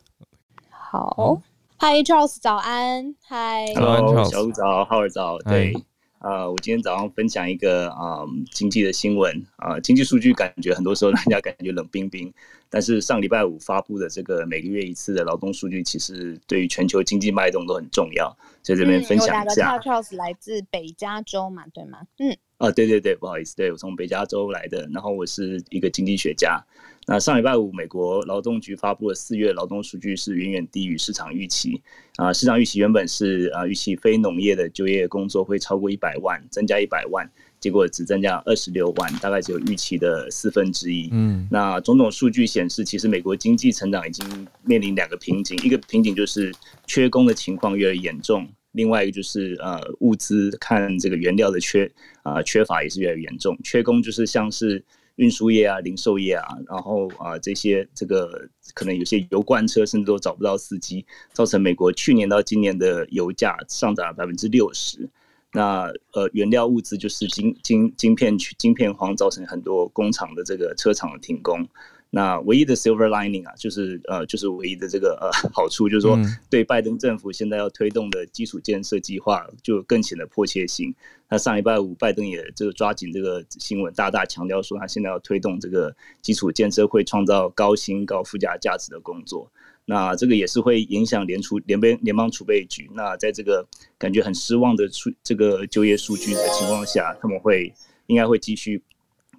[0.68, 1.40] 好
[1.78, 3.14] ，Hi Charles，早安。
[3.30, 5.38] Hi，Hello，小鹿早，浩儿早。
[5.38, 5.72] 对，
[6.18, 12.32] 呃，我今天早上分享一个啊经济的新闻啊，经济数据感觉很多时候让 人家感觉冷冰冰。
[12.68, 19.78] 但是上礼拜五发布的这个每个月一次的劳动数据，其实对于全球经济脉动都很重要，在这边分享一下。
[19.78, 21.98] Charles 来自北加州嘛，对吗？
[22.18, 22.36] 嗯。
[22.58, 26.60] 啊，对对对，不好意思，对我从北加州来的，然后我是一个经济学家。
[27.08, 31.80] 那上礼拜五，美国劳动局发布的四月劳动数据是远远低于市场预期。
[32.16, 37.30] 啊，市场预期原本是啊，预期非农业的就业工作会超过一百万，增加一百万。
[37.60, 41.08] 结果只增加二十六万，大概只有预期的四分之一。
[41.12, 46.52] 嗯，那种种数据显示，其实美国经济成长已经面临两个瓶颈，一个瓶颈就是
[46.86, 51.90] 缺工的情况越来越严重，另外一个就是呃物资看这个原料的缺
[52.24, 53.56] 啊缺乏也是越来越严重。
[53.64, 54.84] 缺工就是像是
[55.16, 65.08] 运输业啊、零售业啊，然后啊这些这个可能有些油罐车甚至都找不到司机，造成美国去年到今年的油价上涨百分之六十。
[65.52, 71.66] 那呃，原料物资就是晶晶晶片去晶片荒，造成很多工厂的这个车厂的停工。
[72.16, 80.94] 那唯一的 silver lining 啊，就是呃，就是唯一的这个呃 好处，就是说对拜登政府现在要推动的基础建设计划就更显得迫切性。
[81.28, 89.52] 那上礼拜五，拜登也这个抓紧这个新闻，大大强调说他现在要推动这个基础建设会创造高薪高附加价值的工作。
[89.84, 92.88] 那这个也是会影响联储联邦联邦储备局。
[92.94, 93.62] 那在这个
[93.98, 97.70] 感觉很失望的出这个就业数据的情况下，他们会
[98.06, 98.82] 应该会继续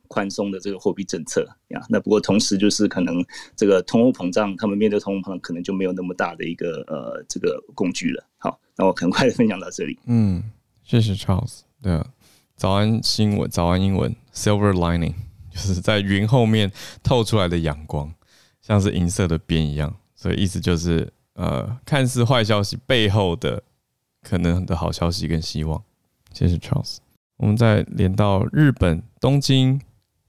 [0.08, 1.82] 宽松的这个货币政策呀。
[1.90, 3.24] 那不过同时就是可能
[3.56, 8.24] 这个通货膨胀，他们面对通货膨胀可能就没有那么大的一个呃这个工具了。
[8.38, 10.00] 好，那我很快的分享到这里。
[10.06, 10.44] 嗯，
[10.84, 11.62] 谢谢 Charles。
[11.82, 12.04] 对，
[12.56, 15.14] 早安新闻，早安英文，Silver lining
[15.52, 16.72] 就是在云后面
[17.04, 18.14] 透出来的阳光，
[18.62, 19.96] 像是银色的边一样。
[20.16, 23.62] 所以意思就是，呃，看似坏消息背后的
[24.24, 25.84] 可能的好消息跟希望。
[26.34, 26.98] 谢谢 Charles。
[27.38, 29.80] 我们再连到日本东京，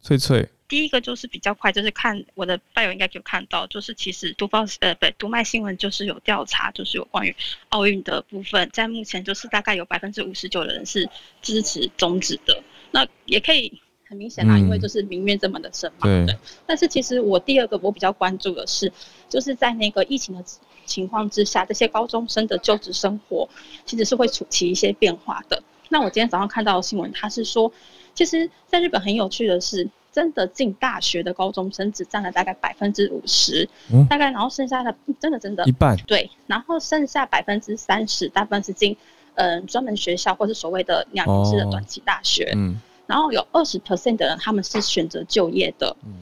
[0.03, 0.49] 翠翠。
[0.69, 7.35] 第一个就是比较快，就是看我的伴友应该有看到，就是其实读报呃不读卖新闻就是有调查，就是有关于
[7.71, 11.09] 奥运的部分，在目前就是大概有百分之五十九的人是
[11.43, 12.63] 支持终止的。
[12.91, 13.81] 那也可以。
[14.11, 16.07] 很明显啦，因为就是民怨这么的深嘛。
[16.07, 16.35] 对。
[16.65, 18.91] 但是其实我第二个我比较关注的是，
[19.29, 20.43] 就是在那个疫情的
[20.87, 23.47] 情况之下，这些高中生的就职生活
[23.85, 25.63] 其实是会出起一些变化的。
[25.91, 27.71] 那我今天早上看到的新闻，他是说，
[28.19, 33.69] 其实在日本很有趣的是，真的进大学的高中生只占了大概百分之五十，
[34.11, 35.97] 大概，然后剩下的真的真的一半。
[35.99, 36.29] 对。
[36.49, 38.97] 然后剩下百分之三十，大部分是进
[39.37, 42.53] 嗯专门学校或是所谓的两年制的短期大学。
[42.57, 42.81] 嗯。
[43.07, 45.95] 然后有二十 percent 的人，他们是选择就业的。
[46.05, 46.15] 嗯，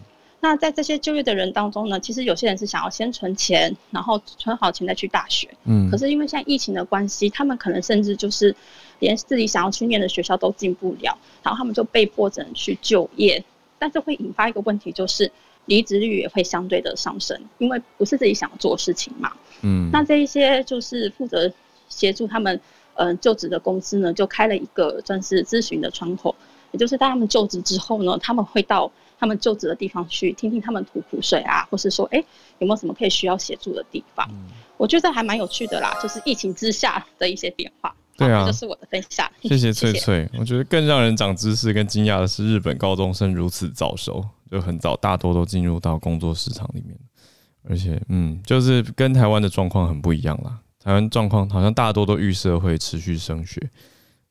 [0.47, 5.49] 那在这些就业的人当中呢，其实有些人是想要先存钱，然后存好钱再去大学。
[5.65, 8.55] 嗯可是因为现在疫情的关系，他们可能甚至就是
[9.01, 13.43] 连自己想要去念的学校都进不了，然后他们就被迫只能去就业。
[13.77, 15.29] 但是会引发一个问题，就是
[15.65, 19.33] 离职率也会相对的上升，因为不是自己想做的事情嘛。
[19.63, 21.53] 嗯，那这一些就是负责
[21.89, 22.55] 协助他们
[22.95, 26.35] 嗯、呃就职的公司呢，就开了一个算是咨询的窗口，
[26.71, 32.19] 也就是当他们就职之后呢，他们会到他们就职的地方去听听他们吐苦水啊，或是说哎
[32.59, 34.27] 有没有什么可以需要协助的地方。
[34.31, 34.49] 嗯
[34.79, 37.97] 我觉得还蛮有趣的啦，就是疫情之下的一些变化。
[38.15, 39.27] 对啊这是我的分享。
[39.41, 40.29] 谢谢翠翠。
[40.39, 46.95] 我觉得更让人长知识跟惊讶的是，日本高中生如此早熟，就很早，大多都进入到工作市场里面，
[47.63, 50.59] 而且，嗯，就是跟台湾的状况很不一样啦。
[50.79, 53.71] 台湾状况好像大多都预设会持续升学，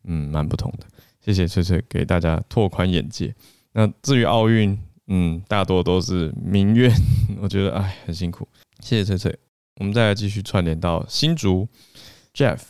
[0.04, 0.86] 嗯，蛮不同的。
[1.22, 3.34] 谢谢翠翠给大家拓宽眼界。
[3.78, 6.90] 那至于奥运，嗯，大多都是民怨，
[7.42, 8.48] 我觉得哎很辛苦。
[8.80, 9.38] 谢谢翠翠。
[9.82, 11.68] 我们再来继续串联到新竹
[12.34, 12.62] Jeff。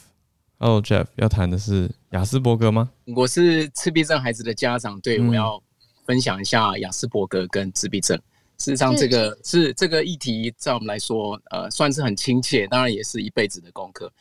[0.58, 2.90] Hello Jeff，要谈的是雅斯伯格吗？
[3.16, 5.62] 我是自闭症孩子的家长，对、嗯我要
[6.08, 8.18] 分享一下雅斯伯格跟自闭症。
[8.58, 14.12] 事实上，这个是这个议题，在我们来说，呃，算是很亲切，当然也是一辈子的功课。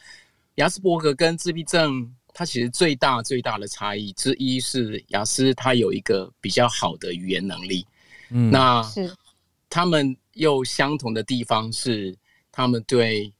[0.57, 7.87] 雅斯伯格跟自闭症，它其实最大最大的差异之一是，雅思它有一个比较好的语言能力，
[8.29, 9.11] 嗯，那是。
[9.70, 12.14] 他们又相同的地方是，
[12.53, 13.33] 他们对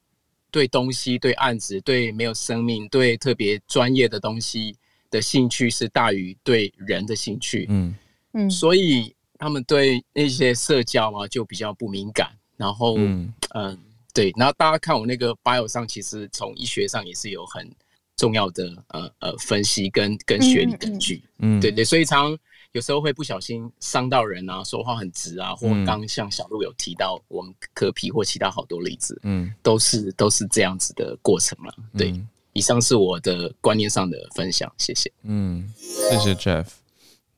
[0.51, 4.77] 对东西、对案子、对没有生命、对特别专业的东西
[5.11, 7.95] 的兴趣是大于对人的兴趣，嗯。
[8.33, 8.51] 嗯。
[8.51, 12.31] 所以他们对那些社交啊就比较不敏感。
[12.57, 13.77] 然后，嗯、嗯
[14.13, 17.69] 对，然后大家看我那个 bio 上，其实从医学上也是有很
[18.17, 21.23] 重要的呃呃分析跟跟学理根据。
[21.39, 22.37] 嗯，对对，所以常
[22.73, 31.75] 有时候会不小心伤到人啊，说话很直啊，或嗯刚像小鹿有提到我们科皮或其他好多例子，嗯，都是都是这样子的过程了。
[31.97, 35.13] 对，嗯以上是我的观念上的分享，谢谢。
[35.25, 36.67] 嗯，谢谢 Jeff。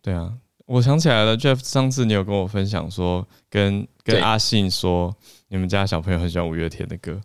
[0.03, 0.35] 对啊，
[0.67, 5.17] 我想起来了，Jeff 上次你有跟我分享说，跟跟阿信说，
[5.49, 7.19] 你们家小朋友很喜欢五月天的歌。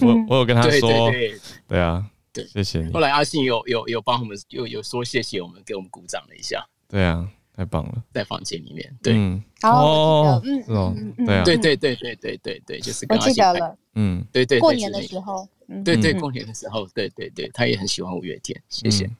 [0.00, 8.02] 我嗯我有跟他对说，对对，对啊，对谢谢你后，来阿信有有有帮我们有有说谢谢我们，给我们鼓掌了一下，对啊，太棒了。
[8.12, 8.96] 在房间里面。
[9.02, 9.14] 对、
[9.62, 13.52] 哦嗯嗯，对啊对对对对对对对，就是我跟阿信拍。
[13.52, 15.48] 记得了，嗯，对对对，过年的时候，
[15.84, 19.04] 对对过年的时候，对对对，他也很喜欢五月天，谢谢。
[19.06, 19.16] 嗯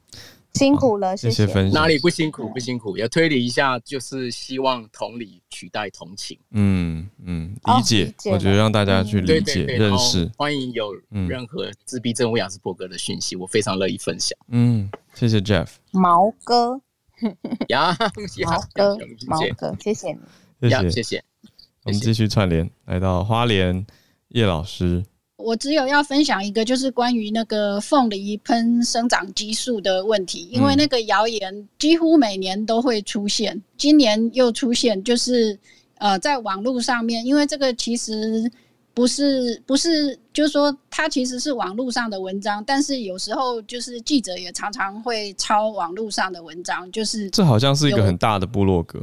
[0.54, 1.88] 辛苦了，谢谢谢分享哪。
[1.88, 6.38] 里不辛苦不辛苦，要推理一下，就是希望同理取代同情。
[6.50, 10.30] 嗯嗯，哦理解理，解我觉得让大家去嗯理解、认识。
[10.36, 14.38] 欢迎有嗯任何自闭症乌雅斯伯格的讯息，我非常乐意分享。
[14.48, 16.80] 嗯，谢谢 Jeff，毛哥，
[17.68, 17.96] 呀
[18.38, 20.12] 呀毛哥，毛哥，谢谢
[20.60, 20.68] 你。
[20.68, 20.90] 呀，谢谢。
[20.90, 21.24] 谢谢。
[21.84, 23.84] 我们继续串联，来到花莲
[24.28, 25.04] 叶老师。
[25.42, 35.58] 我只有要分享一个，就是关于那个凤梨喷生长激素的问题，因为嗯那个谣言几乎每年都会出现，今年又出现，就是
[35.98, 38.50] 呃，在网络上面，因为这个其实
[38.94, 49.00] 不是不是，就是说它其实是网络上的文章，但是有时候就是记者也常常会抄网络上的文章，就是这好像是一个很大的部落格。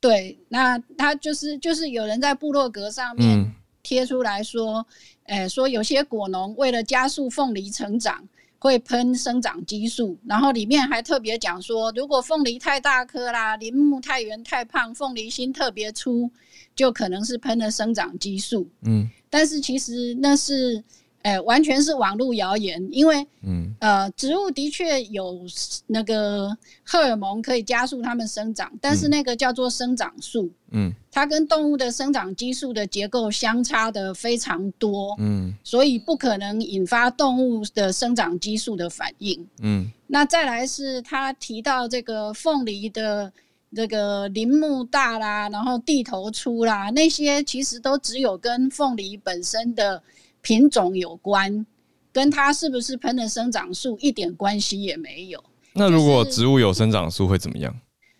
[0.00, 3.52] 对，那他就是就是有人在部落格上面嗯
[3.82, 4.86] 贴出来说，
[5.30, 16.28] 呃，说有些果农为了加速凤梨成长，会喷生长激素，然后里面还特别讲说，如果凤梨太大颗啦，林木太圆太胖，凤梨心特别粗，
[16.74, 18.68] 就可能是喷了生长激素。
[18.82, 20.82] 嗯但是其实那是，
[21.22, 23.74] 呃，完全是网络谣言，因为嗯。
[23.80, 25.40] 呃，植物的确有
[25.86, 29.10] 那个荷尔蒙可以加速它们生长，但是嗯。
[29.10, 30.92] 那个叫做生长素，嗯。
[31.10, 35.54] 它跟动物的生长激素的结构相差的非常多，嗯。
[35.64, 39.46] 所以不可能引发动物的生长激素的反应。
[39.62, 39.90] 嗯。
[40.06, 43.32] 那再来是他提到这个凤梨的
[43.74, 50.02] 这个林木大啦，然后地头粗啦，那些其实都只有跟凤梨本身的
[50.42, 51.66] 品种有关，
[52.12, 55.42] 跟它是不是喷了生长素一点关系也没有。
[55.72, 57.74] 那如果植物有生长素会怎么样？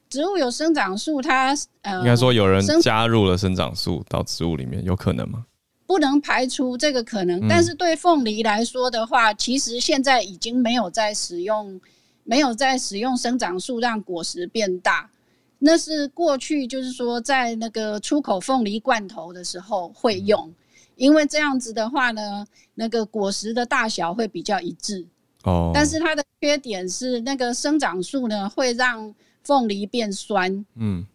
[0.09, 5.47] 植物有生长素，它呃应该说有人加入了生长素到植物里面，有可能吗？
[5.87, 11.81] 不能排除这个可能，嗯但是对凤梨来说的话，其实现在已经没有在使用，
[12.23, 15.11] 没有在使用生长素让果实变大。
[15.59, 20.53] 那是过去就是说在那个出口凤梨罐头的时候会用，
[21.01, 25.07] 因为这样子的话呢，那个果实的大小会比较一致。
[25.45, 31.07] 哦，但是它的缺点是那个生长素呢会让凤梨变酸，嗯。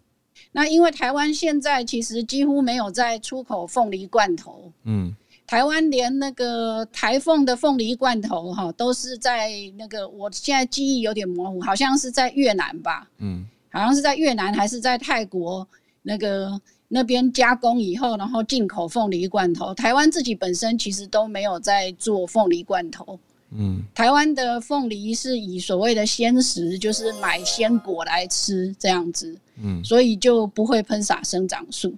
[0.51, 5.15] 那因为台湾现在其实几乎没有在出口凤梨罐头，嗯。
[5.45, 13.45] 台湾连那个台凤的凤梨罐头哈，都是在那个我现在记忆有点模糊，好像是在越南吧，嗯。
[13.69, 15.67] 好像是在越南还是在泰国
[16.01, 16.59] 那个
[16.95, 19.73] 那边加工以后，然后进口凤梨罐头。
[19.73, 23.19] 台湾自己本身其实都没有在做凤梨罐头。
[23.51, 31.93] 嗯台湾的凤梨是以所谓的鲜食，就是买鲜果来吃这样子，嗯所以就不会喷洒生长素。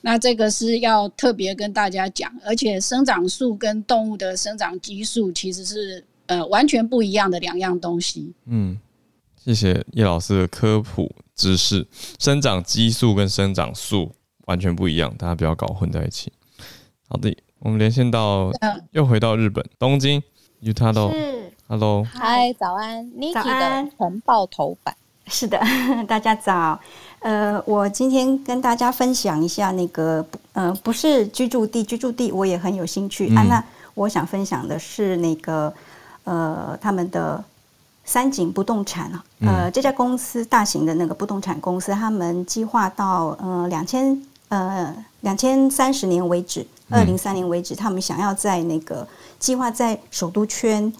[0.00, 8.32] 那这个是要特别跟大家讲，而且生长素跟动物的生长激素其实是呃完全不一样的两样东西。
[8.46, 8.80] 嗯，
[9.36, 11.86] 谢谢叶老师的科普知识。
[12.18, 14.12] 生长激素跟生长素
[14.50, 16.32] 完全不一样，大家不要搞混在一起。
[17.08, 20.20] 好的，我们连线到嗯又回到日本东京
[20.62, 21.14] ，Utado。
[21.68, 24.92] Hello，嗨，早安，Niki 早安的晨报头版。
[25.26, 25.56] 是的，
[26.08, 26.80] 大家早。
[27.20, 33.44] 呃，我今天跟大家分享一下那个，呃，不是居住地，居住地我也很有兴趣、啊。
[33.44, 35.72] 嗯那我想分享的是那个，
[36.24, 37.42] 呃，他们的
[38.04, 44.20] 三井不动产啊，呃，这家公司大型的那个不动产公司，他们计划到呃两千
[44.50, 50.92] 呃两千三十年为止，二零三年为止，他们想要在那个计划在首都圈。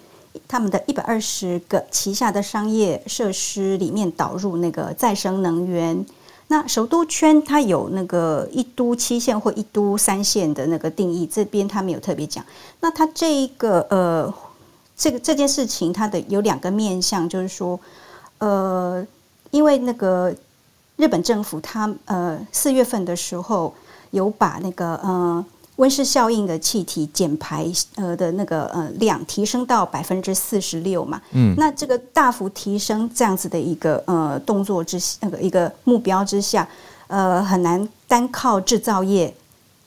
[0.47, 6.05] 他们的一百二十个旗下的商业设施里面导入那个再生能源。
[6.47, 12.45] 那首都圈它有那个一都七线或一都三线的那个定义，这边他没有特别讲。
[12.79, 14.33] 那它这一个呃，
[14.95, 17.77] 这个这件事情它的有两个面向，就是说，
[18.37, 19.05] 呃，
[19.49, 20.33] 因为那个
[21.01, 23.73] 日本政府它呃四月份的时候
[24.11, 25.43] 有把那个呃。
[25.77, 36.67] 温室效应的气体减排呃的那个呃量提升到百分之四十六嘛，嗯那这个大幅提升这样子的一个呃动作之那个一个目标之下，
[37.07, 39.33] 呃很难单靠制造业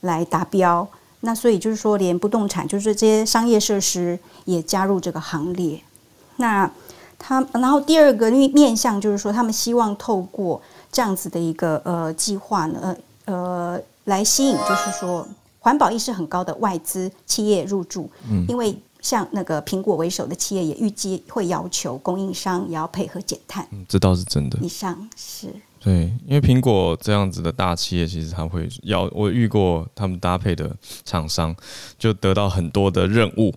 [0.01, 0.89] 来达标。
[1.21, 5.81] 那所以就是说，连不动产就是这些商业设施也加入这个行列。
[6.39, 6.69] 那
[7.19, 10.61] 他然后第二个面面向就是说，他们希望透过
[10.95, 15.29] 这样子的一个呃计划呢，呃来吸引，就是说。
[15.65, 23.67] 环保意识很高的外资企业入驻，嗯因为像那个苹果为首的企业也预计会要求供应商也要配合减碳。
[23.71, 24.59] 嗯，这倒是真的。
[24.61, 25.49] 以上是
[25.81, 30.71] 对，因为苹果这样子的大企业，其实它会要我遇过他们搭配的
[31.03, 31.57] 厂商，
[31.99, 33.55] 就得到很多的任务，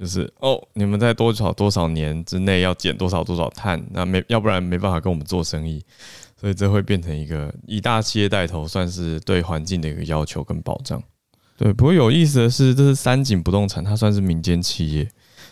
[0.00, 5.84] 就是哦，你们在多少多少年之内要减多少多少碳，那没要不然没办法跟我们做生意，
[6.42, 11.00] 所以这会变成一个以大企业带头，算是对环境的一个要求跟保障。
[11.56, 15.08] 对，不过有意思的是，这是三井不动产，它算是民间企业，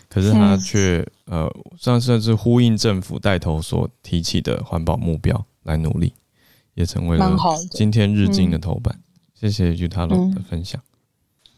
[0.09, 6.13] 可是它却呃，算算是呼应政府带头所提起的环保目标来努力，
[6.73, 7.37] 也成为了
[7.69, 8.99] 今天日经的头版。
[9.33, 10.81] 谢谢 Utalo 的分享。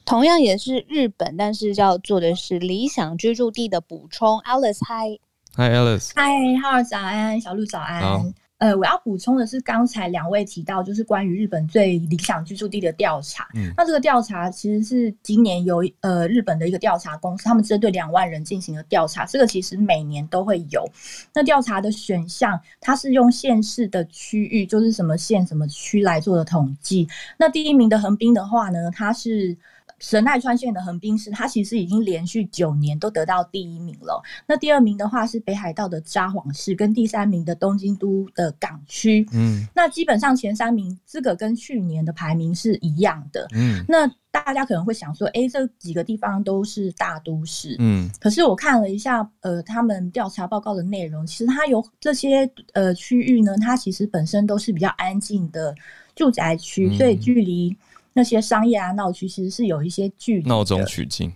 [0.05, 4.38] 同样也是日本，但是要做的是理想居住地的补充。
[4.41, 5.17] Alice，嗨
[5.55, 6.29] ，Hi Alice，嗨，
[6.61, 8.34] 浩早安，小鹿早好安。
[8.64, 13.45] 呃，我要补充的是，刚才两位提到，就是关于日本最理想居住地的调查。
[13.55, 19.26] 嗯那这个调查其实是今年由呃日本的一个调查公司，他们针对两万人进行了调查。
[19.26, 20.89] 这个其实每年都会有。
[21.34, 27.05] 那调查的选项，它是用县市的区域，就是什么县什么区来做的统计。
[27.38, 29.57] 那第一名的横滨的话呢，它是。
[30.00, 34.22] 神奈川县的横滨市，它其实已经连续九年都得到第一名了。
[34.48, 39.26] 那第二名的话是北海道的札幌市，跟第三名的东京都的港区。
[39.32, 43.48] 嗯那基本上前三名这个跟去年的排名是一样的。
[43.54, 55.74] 嗯那大家可能会想说，诶，这几个地方都是大都市，嗯可是我看了一下，呃，他们调查报告的内容，其实它有这些呃区域呢，它其实本身都是比较安静的
[56.16, 57.78] 住宅区，嗯所以距离
[58.14, 60.47] 那些商业啊闹区其实是有一些距离。
[60.47, 61.32] 闹中取静。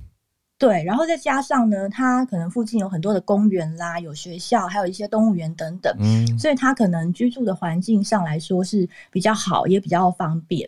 [0.59, 10.67] 对，然后再加上呢，它可能附近有很多的公园啦，有学校，还有一些动物园等等，嗯所以它可能居住的环境上来说是比较好，也比较方便。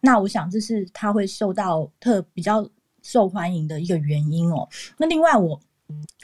[0.00, 2.66] 那我想这是它会受到特比较
[3.02, 4.66] 受欢迎的一个原因哦。
[4.96, 5.60] 那另外我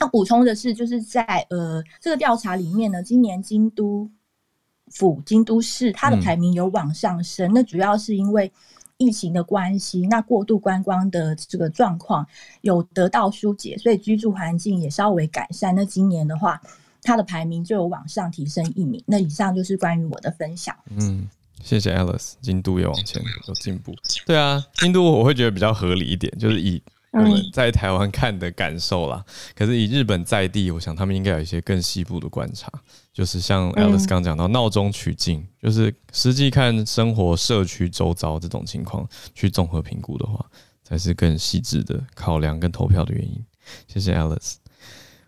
[0.01, 4.11] 要补充的是，就是在呃这个调查里面呢，今年京都
[4.91, 8.51] 府、京都市它的嗯排名有往上升，那主要是因为。
[9.03, 12.25] 疫情的关系，那过度观光的这个状况
[12.61, 15.75] 有得到疏解，所以居住环境也稍微改善。
[15.75, 16.61] 那今年的话，
[17.03, 19.03] 它的排名就有往上提升一名。
[19.07, 20.73] 那以上就是关于我的分享。
[20.91, 21.29] 嗯，
[21.61, 23.93] 谢谢 Alice，京都也往前有进步。
[24.25, 26.81] 对啊，京都我会觉得比较合理一点，就是以
[27.13, 29.25] 我们在台湾看的感受啦。
[29.55, 32.71] 可是以日本在地，我想他们应该有一些更细部的观察，
[33.13, 40.45] 就是像 Alice 刚讲到闹中取静，就是实际看生活社区周遭这种情况去综合评估的话，
[40.83, 43.45] 才是更细致的考量跟投票的原因。
[43.87, 44.55] 谢谢 Alice。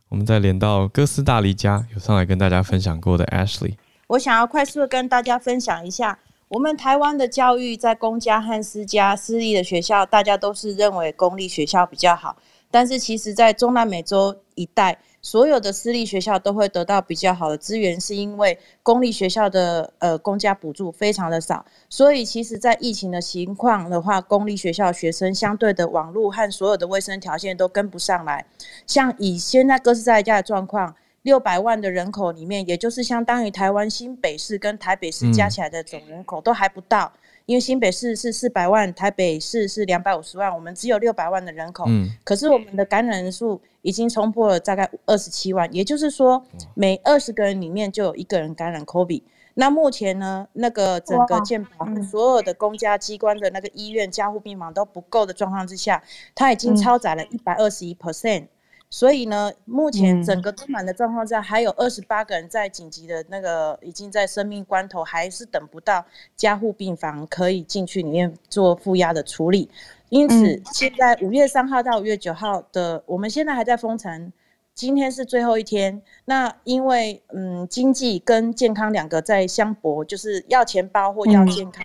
[0.08, 3.74] 我们再连到哥斯达黎加，有上来跟大家分享过的 Ashley。
[4.06, 6.18] 我想要快速的跟大家分享一下，
[6.54, 12.36] 我们台湾的教育在公家和私家、私立的学校，大家都是认为公立学校比较好。
[12.70, 21.66] 但是其实，在中南美洲一带，所有的私立学校都会得到比较好的资源，是因为公立学校的呃公家补助非常的少。
[21.90, 28.46] 所以，其实，在疫情的情况的话，公立学校学生相对的网络和所有的卫生条件都跟不上来。
[28.86, 30.94] 像以现在哥斯达黎加的状况。
[31.24, 37.10] 六百万的人口里面，也就是相当于台湾新北市跟台北市加起来的总人口都还不到，
[37.46, 41.84] 因为新北市是四百万，台北市是两百五十万，我们只有六百万的人口。
[41.88, 46.44] 嗯，可是我们的感染人数已经冲破了大概二十七万，也就是说
[46.74, 49.22] 每二十个人里面就有一个人感染 COVID。
[49.54, 56.02] 那目前呢，那个整个健保所有的公家机关的那个医院加护病房都不够的状况之下，
[56.34, 58.48] 它已经超载了一百二十一 percent。
[58.94, 69.68] 所以呢，目前整个充满的状况下，还有二十八个人在紧急的那个，已经在生命关头，还是等不到加护病房可以进去里面做负压的处理。
[70.10, 74.32] 因此，现在五月三号到五月九号的，我们现在还在封城，
[74.76, 76.00] 今天是最后一天。
[76.26, 81.84] 那因为嗯，经济跟健康两个在相搏，就是要钱包或要健康。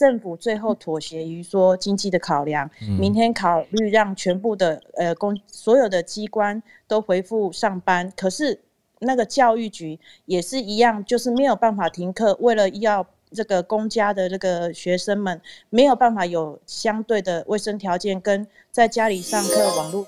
[0.00, 8.10] 政府最后妥协于说经济的考量，明天考虑让全部的呃公所有的机关都恢复上班。
[8.16, 8.58] 可是
[9.00, 15.38] 那个教育局也是一样，就是没有办法停课，为了要这个公家的这个学生们
[15.68, 20.06] 没有办法有相对的卫生条件跟在家里上课网络，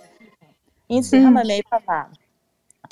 [0.87, 2.11] 因此他们没办法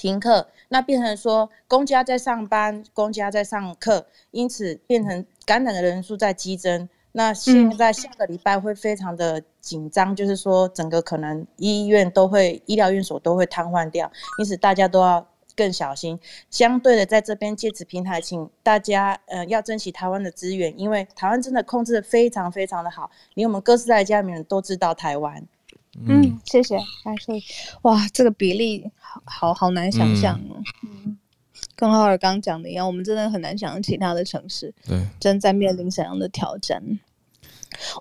[0.00, 0.48] 停课。
[0.68, 5.24] 那变成说公家在上班，公家在上课，因此变成。
[5.46, 15.26] 感染的人数在激增，那现在下个礼拜会非常的紧张，就是说整个可能医院都会、医疗院所都会瘫痪掉，因此大家都要
[15.56, 16.16] 更小心。
[16.50, 25.44] 相对的，在这边借此平台，请大家呃要珍惜台湾的资源，因为台湾真的控制的非常非常的好，连我们哥斯达黎加人都知道台湾。
[25.98, 26.76] 嗯，谢谢。
[26.76, 27.42] 哎，所以
[27.82, 30.62] 哇，这个比例好好好难想象哦。
[30.84, 31.18] 嗯。
[31.74, 36.82] 跟浩尔刚讲的一样，我们真的很难想象其他的城市对正在面临怎样的挑战。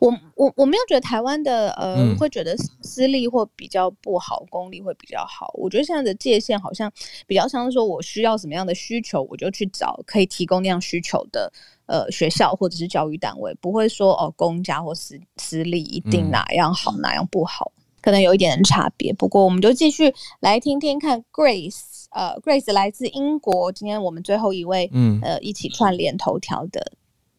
[0.02, 5.52] 我我我没有觉得台湾的呃会觉得私立或比较不好，公立会比较好。
[5.54, 6.92] 我觉得现在的界限好像
[7.26, 11.52] 比较像是说我需要什么样的需求，我就去找可以提供那样需求的
[11.86, 17.72] 呃学校或者是教育单位，不会说哦公家或私私立一定哪样好哪样不好，
[18.02, 19.14] 可能有一点点差别。
[19.14, 22.00] 不过我们就继续来听听看 Grace。
[22.12, 26.94] 呃，Grace 来自英国，今天我们最后一位，嗯，呃，一起串联头条的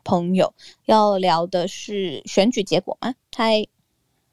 [0.05, 0.55] 朋友，
[0.85, 3.13] 要聊的是选举结果吗？
[3.35, 3.67] 嗨，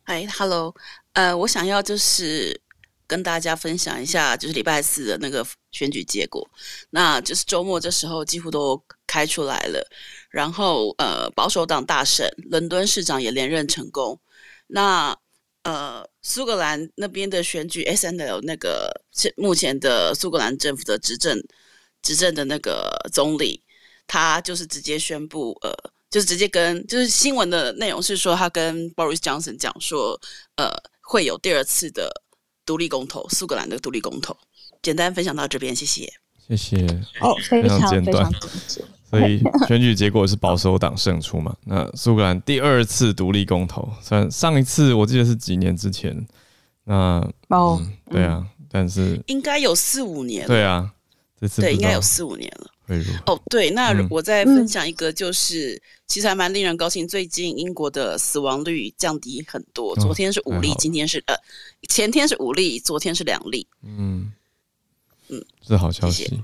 [0.03, 0.75] 嗨，Hello，
[1.13, 2.61] 呃，我想要就是
[3.07, 6.47] 跟大家分享一下，就是礼拜四的那个选举结果，
[6.91, 9.83] 那就是周末这时候几乎都开出来了，
[10.29, 14.19] 然后呃，保守党大胜，伦敦市长也连任成功，
[14.67, 15.17] 那。
[15.67, 18.89] 呃，苏格兰那边的选举，S N L 那个
[19.35, 21.37] 目前的苏格兰政府的执政
[22.01, 23.61] 执政的那个总理，
[24.07, 25.69] 他就是直接宣布，呃，
[26.09, 30.17] 就是直接跟就是新闻的内容是说，他跟 Boris Johnson 讲说，
[30.55, 32.09] 呃，会有第二次的
[32.65, 34.37] 独立公投，苏格兰的独立公投。
[34.81, 36.09] 简单分享到这边，谢谢，
[36.47, 36.77] 谢谢，
[37.19, 38.31] 哦，非常简短。
[39.09, 41.55] 所以选举结果是保守党胜出嘛？
[41.65, 46.27] 那苏格兰第二次独立公投，虽然上一次我记得是几年之前，
[46.83, 50.91] 那哦，对啊，但是应该有四五年，对啊，
[51.39, 52.71] 这次对应该有四五年了。
[53.25, 61.35] 哦，对，那我再分享一个，就是其实还蛮令人高兴，最近英国的死亡率降低很多，昨天是五例，今天是呃
[61.89, 63.67] 前天是五例，昨天是两例。
[63.83, 64.31] 嗯。
[65.29, 66.41] 嗯，是好消息，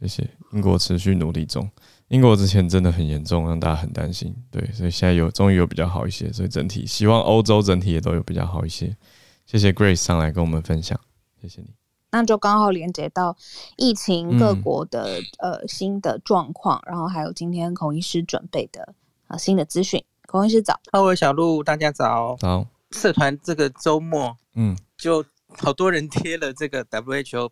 [0.00, 1.70] 谢谢英国持续努力中。
[2.08, 4.32] 英国之前真的很严重，让大家很担心。
[4.50, 8.96] 对，所以现在有终于有比较好一些，所以整体希望欧洲整体也都有比较好一些。
[9.44, 10.98] 谢谢 Grace 上来跟我们分享，
[11.42, 11.68] 谢谢你。
[12.12, 13.36] 那就刚好连接到
[13.76, 18.94] 疫情各国的呃新的状况，然后还有今天孔医师准备的
[19.26, 20.02] 啊新的资讯。
[20.26, 22.36] 孔医师早，各位小鹿大家早。
[22.38, 22.66] 早。
[22.92, 27.50] 社团这个周末，嗯，就好多人贴了这个 WHO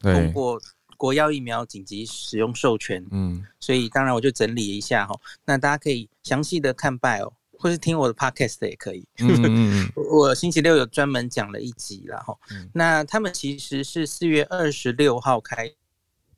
[0.00, 0.60] 通过。
[0.96, 9.06] 国药疫苗紧急使用授权，嗯，所以当然我就整理一下哈，那大家可以详细的看 bio，或是听我的 podcast 也可以。
[9.18, 12.36] 嗯 我星期六有专门讲了一集了哈。
[12.72, 15.72] 那他们其实是四月二十六号开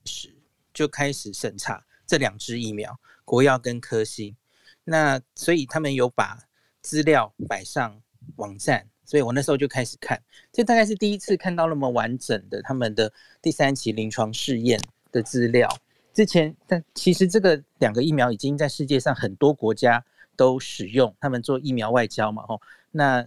[0.05, 0.35] 始
[0.73, 4.37] 就开始审查这两支疫苗，国药跟科兴。
[4.85, 6.39] 那所以他们有把
[6.81, 8.01] 资料摆上
[8.37, 10.21] 网站，所以我那时候就开始看，
[10.53, 14.79] 这大概是第一次看到那么完整的他们的第三期临床试验
[15.13, 15.69] 的资料。
[16.13, 20.05] 之前，但其实这个两个疫苗已经在世界上很多国家
[20.35, 23.25] 都使用，他们做疫苗外交嘛，吼，那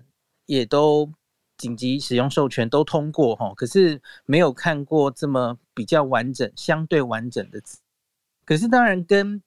[0.47, 1.09] 也都
[1.55, 7.61] 紧急使用授权都通过，吼，可是没有看过这么比较完整、相对完整的。
[8.43, 9.39] 可是当然跟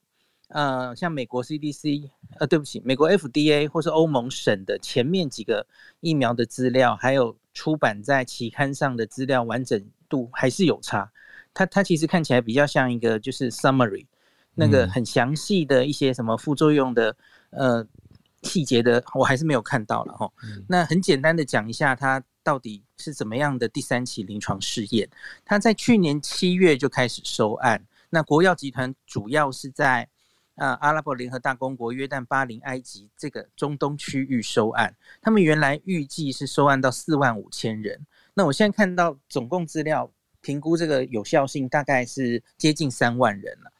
[0.52, 5.66] 呃，像美国 CDC，呃，对不起，美国 FDA 或是欧盟省的前面几个
[6.00, 11.10] 疫苗的资料，还有出版在期刊上的资料完整度还是有差。
[11.54, 14.06] 它它其实看起来比较像一个就是 summary，
[14.54, 17.16] 那个很详细的一些什么副作用的
[17.50, 17.86] 呃
[18.42, 20.30] 细节的，我还是没有看到了哈。
[20.68, 25.08] 那很简单的讲一下，它到底是怎么样的第三期临床试验？
[25.44, 27.82] 它在去年七月就开始收案。
[28.10, 30.06] 那国药集团主要是在
[30.62, 34.94] 啊阿拉伯联合大公国、约旦、巴林、埃及这个中东区域收案。
[35.20, 38.06] 他们原来预计是收案到四万五千人。
[38.34, 40.10] 那我现在看到总共资料。
[40.44, 43.72] 评估这个有效性大概是接近三万人了，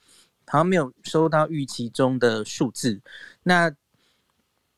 [0.46, 3.02] 好像没有收到预期中的数字。
[3.42, 3.74] 那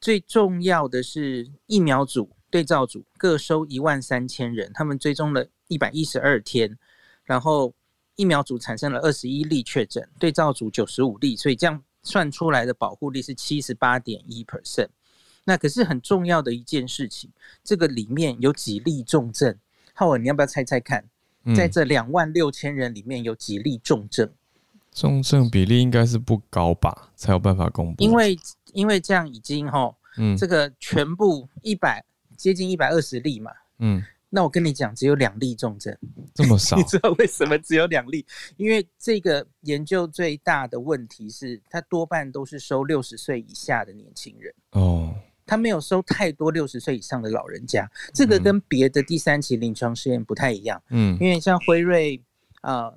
[0.01, 6.79] 最重要的是疫苗组、对照组各收一万三千人，他们追踪了一百一十二天，
[7.23, 7.75] 然后
[8.17, 14.89] 疫苗组产生了二十一例确诊，对照组九十五例，所以这样算出来的保护力是七十八点一 percent。
[15.43, 17.29] 那可是很重要的一件事情，
[17.65, 19.59] 这个里面有几例重症，
[19.93, 21.05] 浩文，你要不要猜猜看？
[21.55, 24.31] 在这两万六千人里面有几例重症？
[24.91, 28.03] 重症比例应该是不高吧，才有办法公布。
[28.03, 28.39] 因为
[28.73, 32.03] 因为这样已经哈，嗯，这个全部一百
[32.37, 33.51] 接近一百二十例嘛，
[33.81, 34.03] 嗯，
[34.35, 35.97] 那我跟你讲，只有两例重症，
[36.35, 36.75] 这么少？
[36.77, 38.27] 你知道为什么只有两例？
[38.57, 45.15] 因为这个研究最大的问题是，它多半都是收六十岁以下的年轻人哦。
[45.47, 50.83] 他没有收太多六十岁以上的老人家，这个跟别的第三期临床试验不太一样。
[50.91, 52.21] 嗯，因为像辉瑞
[52.63, 52.93] 啊、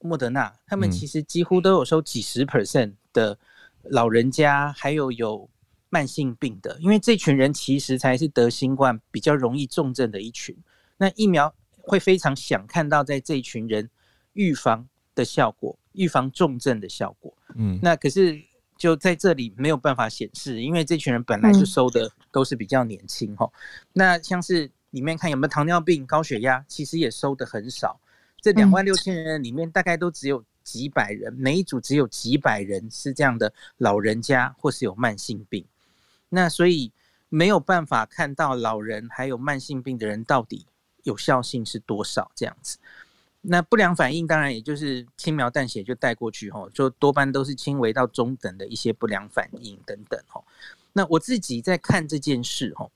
[0.00, 3.38] 莫德纳，他们其实几乎都有收几十 percent 的
[3.84, 5.48] 老人家，还有有
[5.90, 10.56] 慢性病的，因为这群人其实才是得新冠比较容易重症的一群。
[10.96, 13.88] 那疫苗会非常想看到在这一群人
[14.32, 17.32] 预防的效果，预防重症的效果。
[17.54, 18.42] 嗯，那可是。
[18.78, 23.48] 就在这里没有办法显示，因为这群人本来就收的都是比较年轻哈。
[23.92, 28.00] 那像是里面看有没有糖尿病、高血压，其实也收的很少。
[28.40, 35.64] 这两万六千人里面，大概都只有几百人，每一组只有几百人是这样的老人家或是有慢性病。
[36.28, 36.90] 那所以
[37.28, 40.66] 没有办法看到老人还有慢性病的人到底
[41.02, 42.78] 有效性是多少这样子。
[43.44, 50.44] 那不良反应当然也就是轻描淡写就带过去吼，就多半都是轻微到中等的一些不良反应等等吼。
[50.92, 52.92] 那我自己在看这件事吼，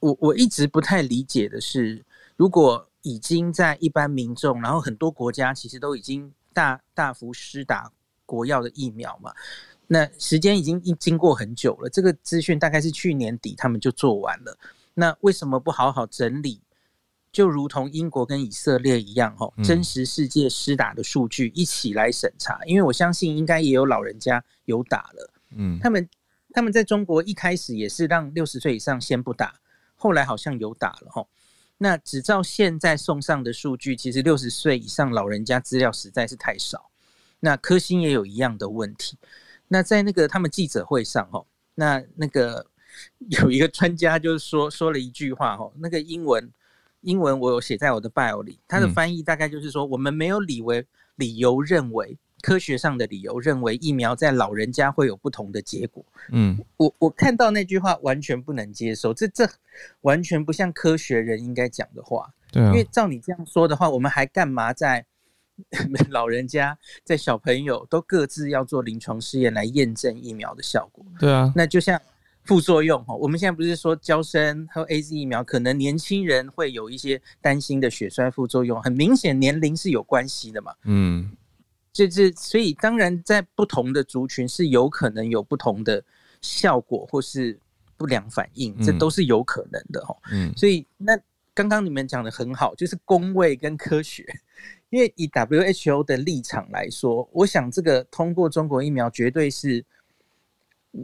[0.00, 2.02] 我我一直不太理解的是，
[2.36, 7.92] 如果已经在一般民众，然后很多国家其实都已经大大幅施打
[8.24, 9.34] 国药的疫苗嘛，
[9.88, 14.56] 那时间已经经过很久了，这个资讯大概是去年底他们就做完了，
[14.94, 16.62] 那为什么不好好整理？
[17.32, 26.06] 就如同英国跟以色列一样，吼，真实世界施打的数据一起来审查，因为我相信应该也有老人家有打了，嗯，他们
[26.52, 29.54] 他们在中国一开始也是让六十岁以上先不打，
[29.96, 31.26] 后来好像有打了，吼，
[31.78, 36.90] 那只照现在送上的数据，其实六十岁以上老人家资料实在是太少，
[37.40, 39.16] 那科兴也有一样的问题，
[39.68, 42.66] 那在那个他们记者会上，吼，那那个
[43.40, 46.52] 有一个专家就是说说了一句话，吼，那个英文。
[47.02, 50.84] 英文我有写在我的 bio 里，它的翻译大概就是说，我们没有理为
[51.16, 56.04] 理由认为科学上的理由认为疫苗在老人家会有不同的结果。
[56.30, 59.48] 嗯，我我看到那句话完全不能接受，这这
[60.00, 62.32] 完全不像科学人应该讲的话。
[62.50, 65.04] 对，因为照你这样说的话，我们还干嘛在
[66.10, 71.04] 老人家在小朋友都各自要做临床试验来验证疫苗的效果？
[71.18, 72.00] 对啊，那就像。
[72.44, 80.74] 副作用哈，我们现在不是说胶生和 A Z 疫苗可能年轻人会有一些担心的血栓副作用，很明显年龄是有关系的嘛。
[80.84, 81.30] 嗯，
[81.92, 86.02] 这这所以当然在不同的族群是有可能有不同的
[86.40, 87.56] 效果或是
[87.96, 90.16] 不良反应，这都是有可能的哈。
[90.32, 91.16] 嗯，所以那
[91.54, 94.26] 刚刚你们讲的很好，就是工位跟科学，
[94.90, 99.84] 因为以 W H O 的立场来说，我想这个通过中国疫苗绝对是。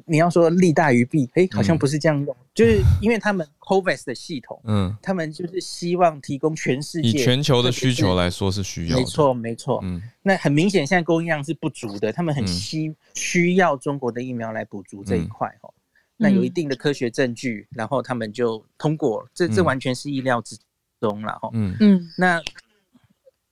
[0.04, 15.72] 你要说利大于弊，哎，好像不是这样用，就是因为他们 COVAX 的系统，嗯，他们就是希望提供全世界以全球的需求来说是需要，没错没错，嗯，那很明显现在供应量是不足的，他们很需需要中国的疫苗来补足这一块哈，
[16.18, 20.54] 那有一定的科学证据，然后他们就通过，这这完全是意料之
[21.00, 21.74] 中了哈，嗯。
[21.80, 22.42] 嗯，那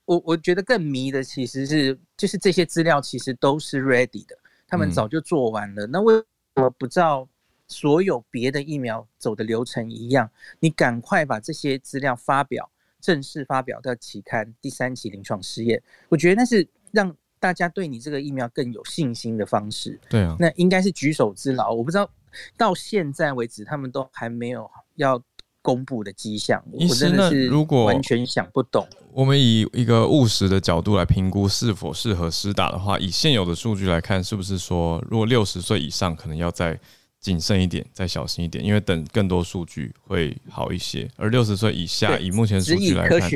[0.05, 4.37] 我我觉得更迷的其实是就是这些资料其实都是 ready 的。
[4.67, 6.23] 他们早就做完了，那为什
[6.55, 7.27] 么不照
[7.67, 10.29] 所有别的疫苗走的流程一样？
[10.59, 15.81] 你赶快把这些资料发表，正式发表到期刊第三期临床试验。
[16.09, 19.99] 我觉得那是让大家对你这个疫苗更有信心的方式。
[20.09, 21.71] 对啊，那应该是举手之劳。
[21.73, 22.09] 我不知道
[22.57, 25.23] 到现在为止，他们都还没有要。
[25.67, 28.87] 公布的迹象，我真的是如果完全想不懂。
[29.11, 36.79] 我们以一个务实的角度来评估是否适合施打的话，以现有的数据来看，是不是说，如果六十岁以上，可能要再
[37.19, 41.05] 谨慎一点，再小心一点，因为等更多数据会好一些。
[41.17, 43.29] 而六十岁以下，以目前数据来看，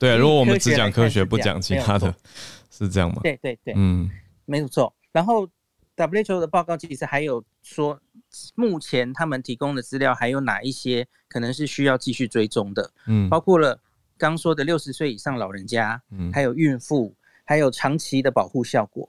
[0.00, 2.12] 对，如果我们只讲科学，不讲其他的，
[2.68, 3.20] 是这样吗？
[3.22, 4.10] 对对对，嗯，
[4.44, 4.92] 没有错。
[5.12, 5.48] 然后
[5.96, 7.96] WHO 的报告其实还有说。
[8.54, 12.92] 目前他们提供的资料还有哪一些可能是需要继续追踪的？
[13.06, 13.80] 嗯，包括了
[14.18, 17.14] 刚说的六十岁以上老人家，嗯，还有孕妇，
[17.44, 19.08] 还有长期的保护效果。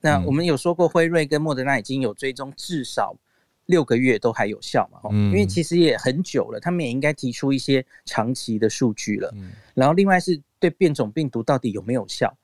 [0.00, 3.16] 那我们有说过，辉瑞跟莫德纳已经有追踪至少
[3.66, 5.00] 六个月都还有效嘛？
[5.10, 9.32] 嗯，因为其实也很久了，他们也应该提出一些长期的数据了。
[9.34, 12.36] 嗯，然后另外是对变种病毒到底有没有效？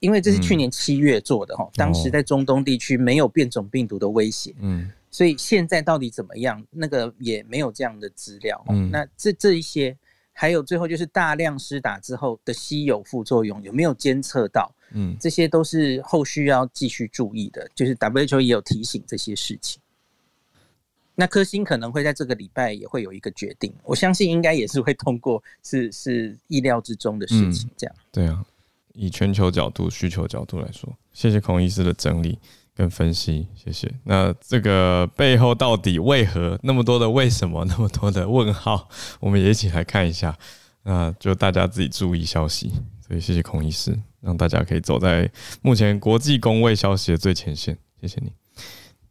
[0.00, 4.54] 因为这是去年七月做的哈，当时在中东地区没有变种病毒的威胁。
[4.60, 4.90] 嗯。
[5.16, 6.62] 所以现在到底怎么样？
[6.70, 8.62] 那个也没有这样的资料。
[8.68, 9.96] 嗯，那这这一些，
[10.30, 14.70] 还有最后就是大量施打之后的稀有副作用有没有监测到？
[14.90, 17.66] 嗯，这些都是后续要继续注意的。
[17.74, 19.80] 就是 WHO 也有提醒这些事情。
[21.14, 27.70] 那科兴可能会在这个礼拜也会有一个决定，我相信应该也是会通过，是是意料之中的事情。
[27.74, 28.44] 这样对啊，
[28.92, 32.38] 以全球角度、需求角度来说，谢谢孔医师的整理。
[32.76, 33.90] 跟分析，谢谢。
[34.04, 38.86] 那这个背后到底为何那么多的为什么， 那么多的问号，
[39.18, 40.36] 我们也一起来看一下。
[40.82, 42.70] 那就大家自己注意消息。
[43.00, 45.30] 所以谢谢孔医师，让大家可以走在
[45.62, 47.76] 目前国际公卫消息的最前线。
[48.00, 48.30] 谢谢你。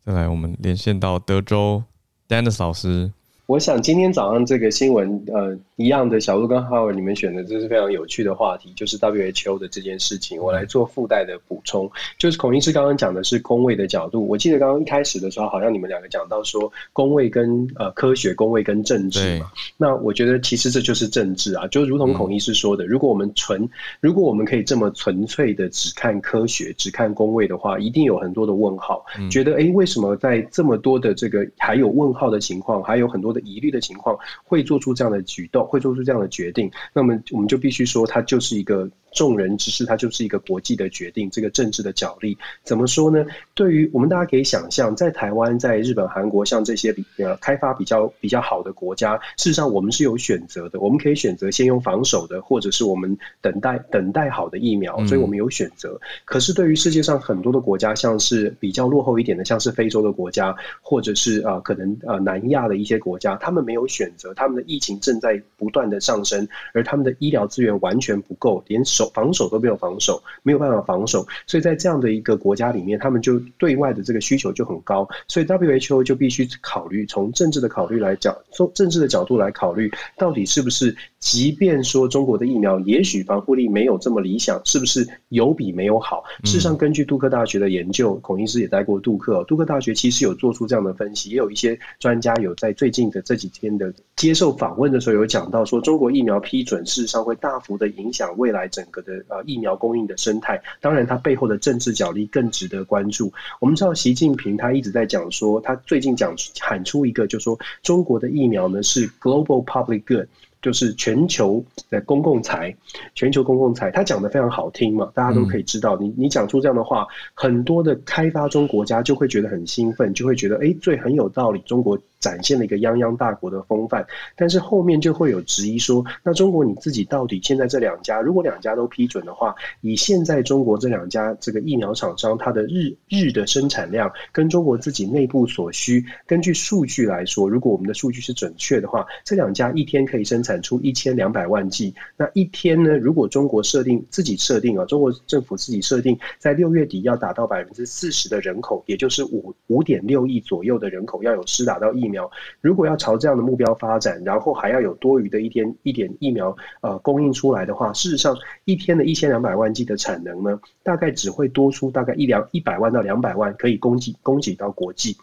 [0.05, 1.83] 再来，我们连线到德州
[2.27, 3.11] ，Dennis 老师。
[3.47, 10.41] 我想今天早上这个新闻，呃，一样的小鹿跟浩尔，你们选的这是非常有趣的话题，就是 WHO 的这件事情。
[10.41, 11.87] 我来做附带的补充，
[12.17, 14.27] 就是孔医师刚刚讲的是工位的角度。
[14.27, 19.51] 我记得刚刚一开始的时候，好像你们两个讲到说工位跟呃科学工位跟政治嘛。
[19.77, 23.69] 那我觉得其实这就是政治啊，就如同孔医师说的，如果我们纯，
[24.01, 33.34] 如果我们可以这么纯粹的只看科学、只看工位的话，一定有很多的问号，觉得哎，为什么在这么多的这个还有问号的情况，还有很多。
[33.41, 38.89] 疑虑的情况会做出这样的举动，会做出这样的决定，那么我们就必须说，他就是一个。
[39.15, 43.25] 众人之事，它就是一个国际的决定，这个政治的角力怎么说呢？
[43.55, 55.99] 对于我们大家可以想象，在台湾、在日本、韩国，像这些比呃开发比较比较好的国家，事实上我们是有选择的，我们可以选择先用防守的，或者是我们等待等待好的疫苗，所以我们有选择。
[56.25, 69.04] 可是对于世界上很多的国家，像是比较落后一点的，像是非洲的国家，或者是啊可能呃南亚的一些国家，他们没有选择，他们的疫情正在不断的上升，而他们的医疗资源完全不够，连手。
[69.13, 80.95] 防守都没有防守，没有办法防守，所以在这样的一个国家里面，他们就对外的这个需求就很高，所以 WHO 就必须考虑从政治的考虑来讲，从政治的角度来考虑，到底是不是，
[81.25, 86.23] 即便说中国的疫苗也许防护力没有这么理想，是不是有比没有好？
[86.43, 99.05] 事实上，根据杜克大学的研究，孔医师也待过杜克，杜克大学其实有做出这样的分析，也有一些专家有在最近的这几天的接受访问的时候有讲到说，中国疫苗批准事实上会大幅的影响未来整个。
[99.05, 103.31] 的呃疫苗供应的生态，当然它背后的政治角力更值得关注。
[103.59, 110.27] 我们知道习近平他一直在讲说，他最近讲喊出一个，就说中国的疫苗呢是 global public good，
[110.65, 112.75] 就是全球的公共财，
[113.13, 113.91] 全球公共财。
[113.91, 115.95] 他讲的非常好听嘛，大家都可以知道。
[116.01, 117.05] 你你讲出这样的话，
[117.35, 121.95] 很多的开发中国家就会觉得很兴奋，就会觉得哎，最很有道理，中国。
[122.25, 124.03] 展现了一个泱泱大国的风范。
[124.35, 141.93] 但是后面就会有质疑说，那中国你自己到底现在这两家，如果两家都批准的话，以现在中国这两家这个疫苗厂商它的日日的生产量跟中国自己内部所需，根据数据来说，如果我们的数据是准确的话，这两家一天可以生产出一千两百万剂。
[142.17, 142.97] 那一天呢？
[142.97, 152.14] 如果中国设定自己设定啊，中国政府自己设定在六月底要达到百分之四十的人口，也就是五五点六亿左右的人口要有施打到疫苗。
[152.61, 165.17] 如果要朝这样的目标发展，然后还要有多余的一天一点疫苗呃供应出来的话，事实上一天的一千两百万剂的产能呢，大概只会多出大概一两一百万到两百万可以供给供给到国际。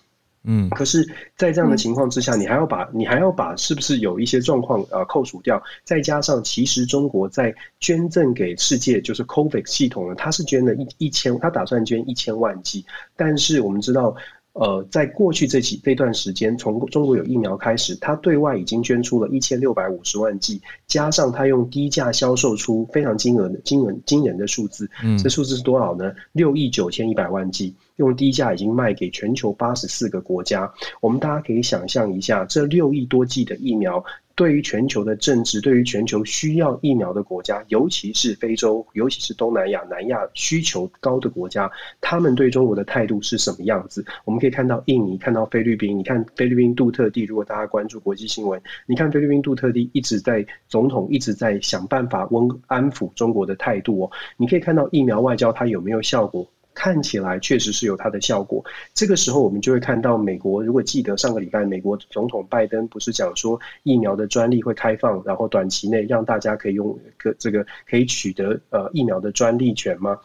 [0.44, 5.62] 嗯，可是，在这样的情况之下，你还要把你还要把是不是有一些状况呃扣除掉？
[5.84, 12.84] 再加上，其实中国在捐赠给世界就是 COVAX 系统呢，它是捐了一一千，它打算捐一千万剂，
[13.14, 14.16] 但是我们知道。
[14.54, 24.88] 呃，在过去这几这段时间，从中国有疫苗开始，它对外已经捐出了一千六百五十万剂，加上它用低价销售出非常惊人的惊人惊人的数字。
[25.02, 26.12] 嗯，这数字是多少呢？
[26.32, 30.70] 六亿九千一百万剂，用低价已经卖给全球八十四个国家。
[31.00, 34.04] 我们大家可以想象一下，这六亿多剂的疫苗。
[34.34, 41.70] 对于全球的政治，对于全球需要疫苗的国家，尤其是非洲，尤其是东南亚、南亚需求高的国家，
[42.00, 44.04] 他们对中国的态度是什么样子？
[44.24, 45.98] 我们可以看到印尼，看到菲律宾。
[45.98, 54.10] 你看菲律宾杜特地，如果大家关注国际新闻，你看菲律宾杜特地一直在总统一直在想办法温安抚中国的态度哦。
[54.36, 56.46] 你可以看到疫苗外交它有没有效果？
[56.74, 58.64] 看起来确实是有它的效果。
[58.94, 60.62] 这个时候，我们就会看到美国。
[60.62, 70.18] 如果记得上个礼拜，美国总统拜登不是讲说疫苗的专利会开放，然后短期内让大家可以用个这个可以取得呃疫苗的专利权吗？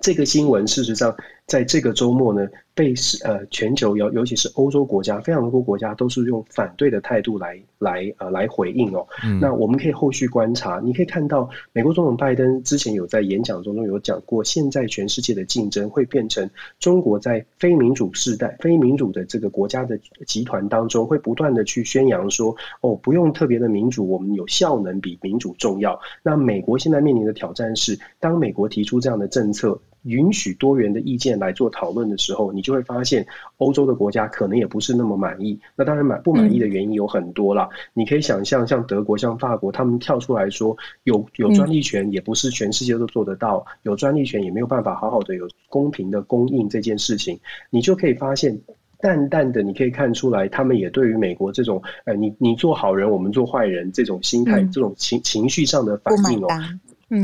[0.00, 1.16] 这个新闻事实上。
[1.46, 9.06] 在这个周末呢，被是呃全球尤尤其是欧洲国家非常多国家都是用反对的态度来来呃来回应哦。
[9.40, 16.50] 那我们可以后续观察，你可以看到美国总统拜登之前有在演讲中中有讲过，现在全世界的竞争会变成
[16.80, 19.96] 中国在非民主世代、非民主的这个国家的
[20.26, 26.00] 集团当中，会不断的去宣扬说，哦，不用特别的民主，我们有效能比民主重要。
[26.24, 29.80] 那美国现在面临的挑战是，当美国提出这样的政策。
[30.04, 33.26] 允许多元的意见来做讨论的时候，你就会发现
[33.58, 35.58] 欧洲的国家可能也不是那么满意。
[35.76, 37.68] 那当然满不满意的原因有很多啦。
[37.92, 43.64] 你可以想象，像德国、像法国，他们跳出来说有有专利权，也不是全世界都做得到。
[43.82, 47.38] 有专利权也没有办法好好的有公平的供应这件事情，
[47.70, 48.58] 你就可以发现，
[49.00, 56.48] 淡淡的你可以看出来，他们也对于美国这种，呃，你你做好人，我们做坏人这种心态、这种情情绪上的反应哦。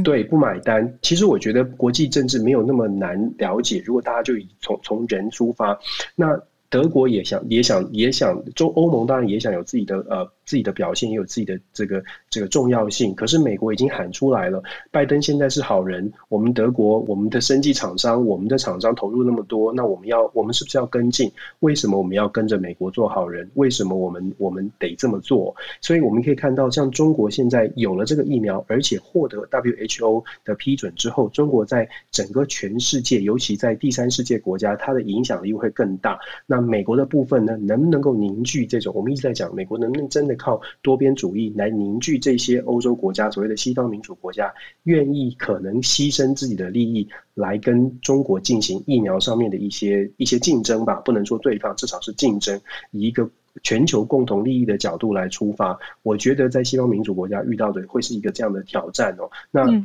[0.03, 0.99] 对，不买单。
[1.03, 3.82] 其实我觉得国际政治没有那么难了解。
[3.84, 5.78] 如果大家就以从从人出发，
[6.14, 6.26] 那
[6.71, 10.31] 德国也想也想也想，中欧盟当然也想有自己的呃。
[10.51, 14.61] 自己的表现也有自己的这个这个重要性，可是美国已经喊出来了，
[14.91, 21.31] 拜登现在是好人，我们德国我们的生技厂商，我们的厂商投入那么多，那我们要我们是不是要跟进？
[21.61, 23.49] 为什么我们要跟着美国做好人？
[23.55, 25.55] 为什么我们我们得这么做？
[25.81, 36.18] 所以我们可以看到，像中国现在有了这个疫苗，而且获得 WHO 的批准之后，中国在整个全世界，尤其在第三世界国家，它的影响力会更大。
[36.45, 38.92] 那美国的部分呢，能不能够凝聚这种？
[38.96, 40.40] 我们一直在讲，美国能不能真的？
[40.40, 44.50] 靠多边主义来凝聚这些欧洲国家，所谓的西方民主国家，
[44.84, 52.58] 愿意可能牺牲自己的利益来跟中国进行疫苗上面的一些一些竞争吧，不能说对抗，至少是竞争，
[52.90, 53.28] 以一个
[53.62, 55.78] 全球共同利益的角度来出发。
[56.02, 59.28] 我觉得在西方民主国家遇到的会是一个这样的挑战哦。
[59.50, 59.84] 那。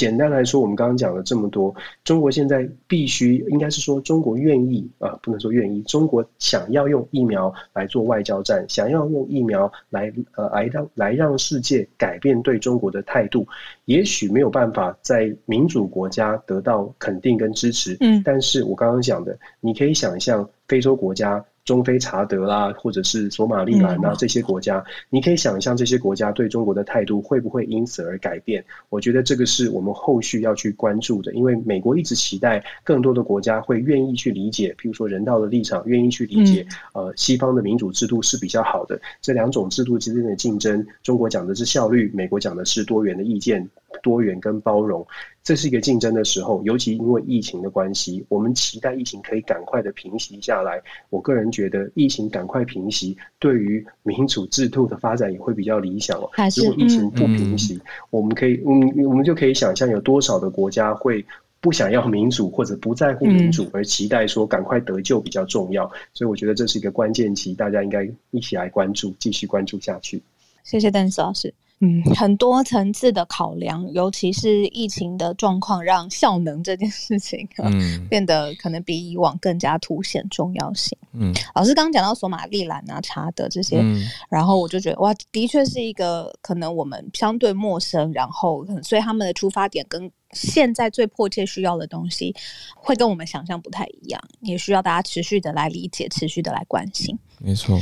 [0.00, 1.74] 简单来说，我们刚刚讲了这么多，
[2.04, 13.46] 中国现在必须应该是说，中国愿意啊，不能说愿意，中国想要用疫苗来做外交战，想要用疫苗来呃来让来让世界改变对中国的态度，
[13.84, 21.44] 也许没有办法在民主国家得到肯定跟支持，嗯，但是我刚刚讲的，你可以想象非洲国家。
[21.70, 28.64] 中非查德啦，或者是索马利兰啊，这些国家，你可以想象这些国家对中国的态度会不会因此而改变？
[28.88, 39.00] 我觉得这个是我们后续要去关注的，因为美国一直期待更多的国家会愿意去理解，譬如说人道的立场，愿意去理解，呃，西方的民主制度是比较好的。
[39.22, 43.64] 这两种制度之间的竞争，中国讲的是效率，美国讲的是多元的意见。
[44.02, 45.06] 多元跟包容，
[45.42, 50.80] 这是一个竞争的时候，尤其因为疫情的关系，我们期待疫情可以赶快的平息下来。
[51.08, 56.30] 我个人觉得，疫情赶快平息，对于民主制度的发展也会比较理想哦。
[56.56, 57.80] 如果疫情不平息，
[58.10, 61.24] 我们可以，嗯，我们就可以想象有多少的国家会
[61.60, 65.90] 不想要民主或者不在乎民主，而期待说赶快得救比较重要。
[66.12, 70.22] 所以我觉得这是一个关键期，大家应该一起来关注，继续关注下去。
[70.64, 71.52] 谢谢邓斯老师。
[71.82, 80.96] 嗯，很多层次的考量，尤其是疫情的状况，让效能这件事情嗯变得可能比以往更加凸显重要性。
[81.12, 83.82] 嗯，老师刚刚讲到索马利兰啊、查德这些，
[84.28, 92.34] 然后我就觉得哇，的确是一个可能我们相对陌生，然后所以他们的出发点跟现在最迫切需要的东西，
[92.74, 97.18] 会跟我们想象不太一样，也需要大家持续的来理解，持续的来关心。
[97.38, 97.80] 没错。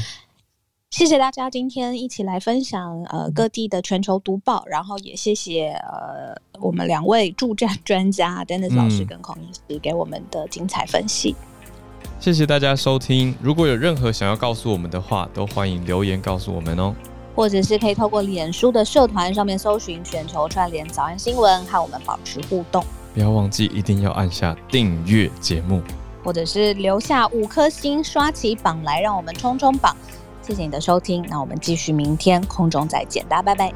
[0.91, 11.37] 谢谢大家今天一起来分享呃各地的全球读报，然后也谢谢呃我们两位助战 专家 Dennis 老师跟孔医师给我们的精彩分析。
[12.19, 16.95] 谢谢大家收听，如果有任何想要告诉我们的话，都欢迎留言告诉我们哦。
[17.37, 22.83] 或者是可以透过脸书的社团上面搜寻全球串联早安新闻，和我们保持互动。
[23.13, 25.83] 不要忘记一定要按下订阅节目，
[26.25, 29.95] 或者是留下五颗星刷起榜来，让我们冲冲榜。
[30.49, 33.71] 谢谢你的收听，那我们继续明天空中再见，大家拜拜。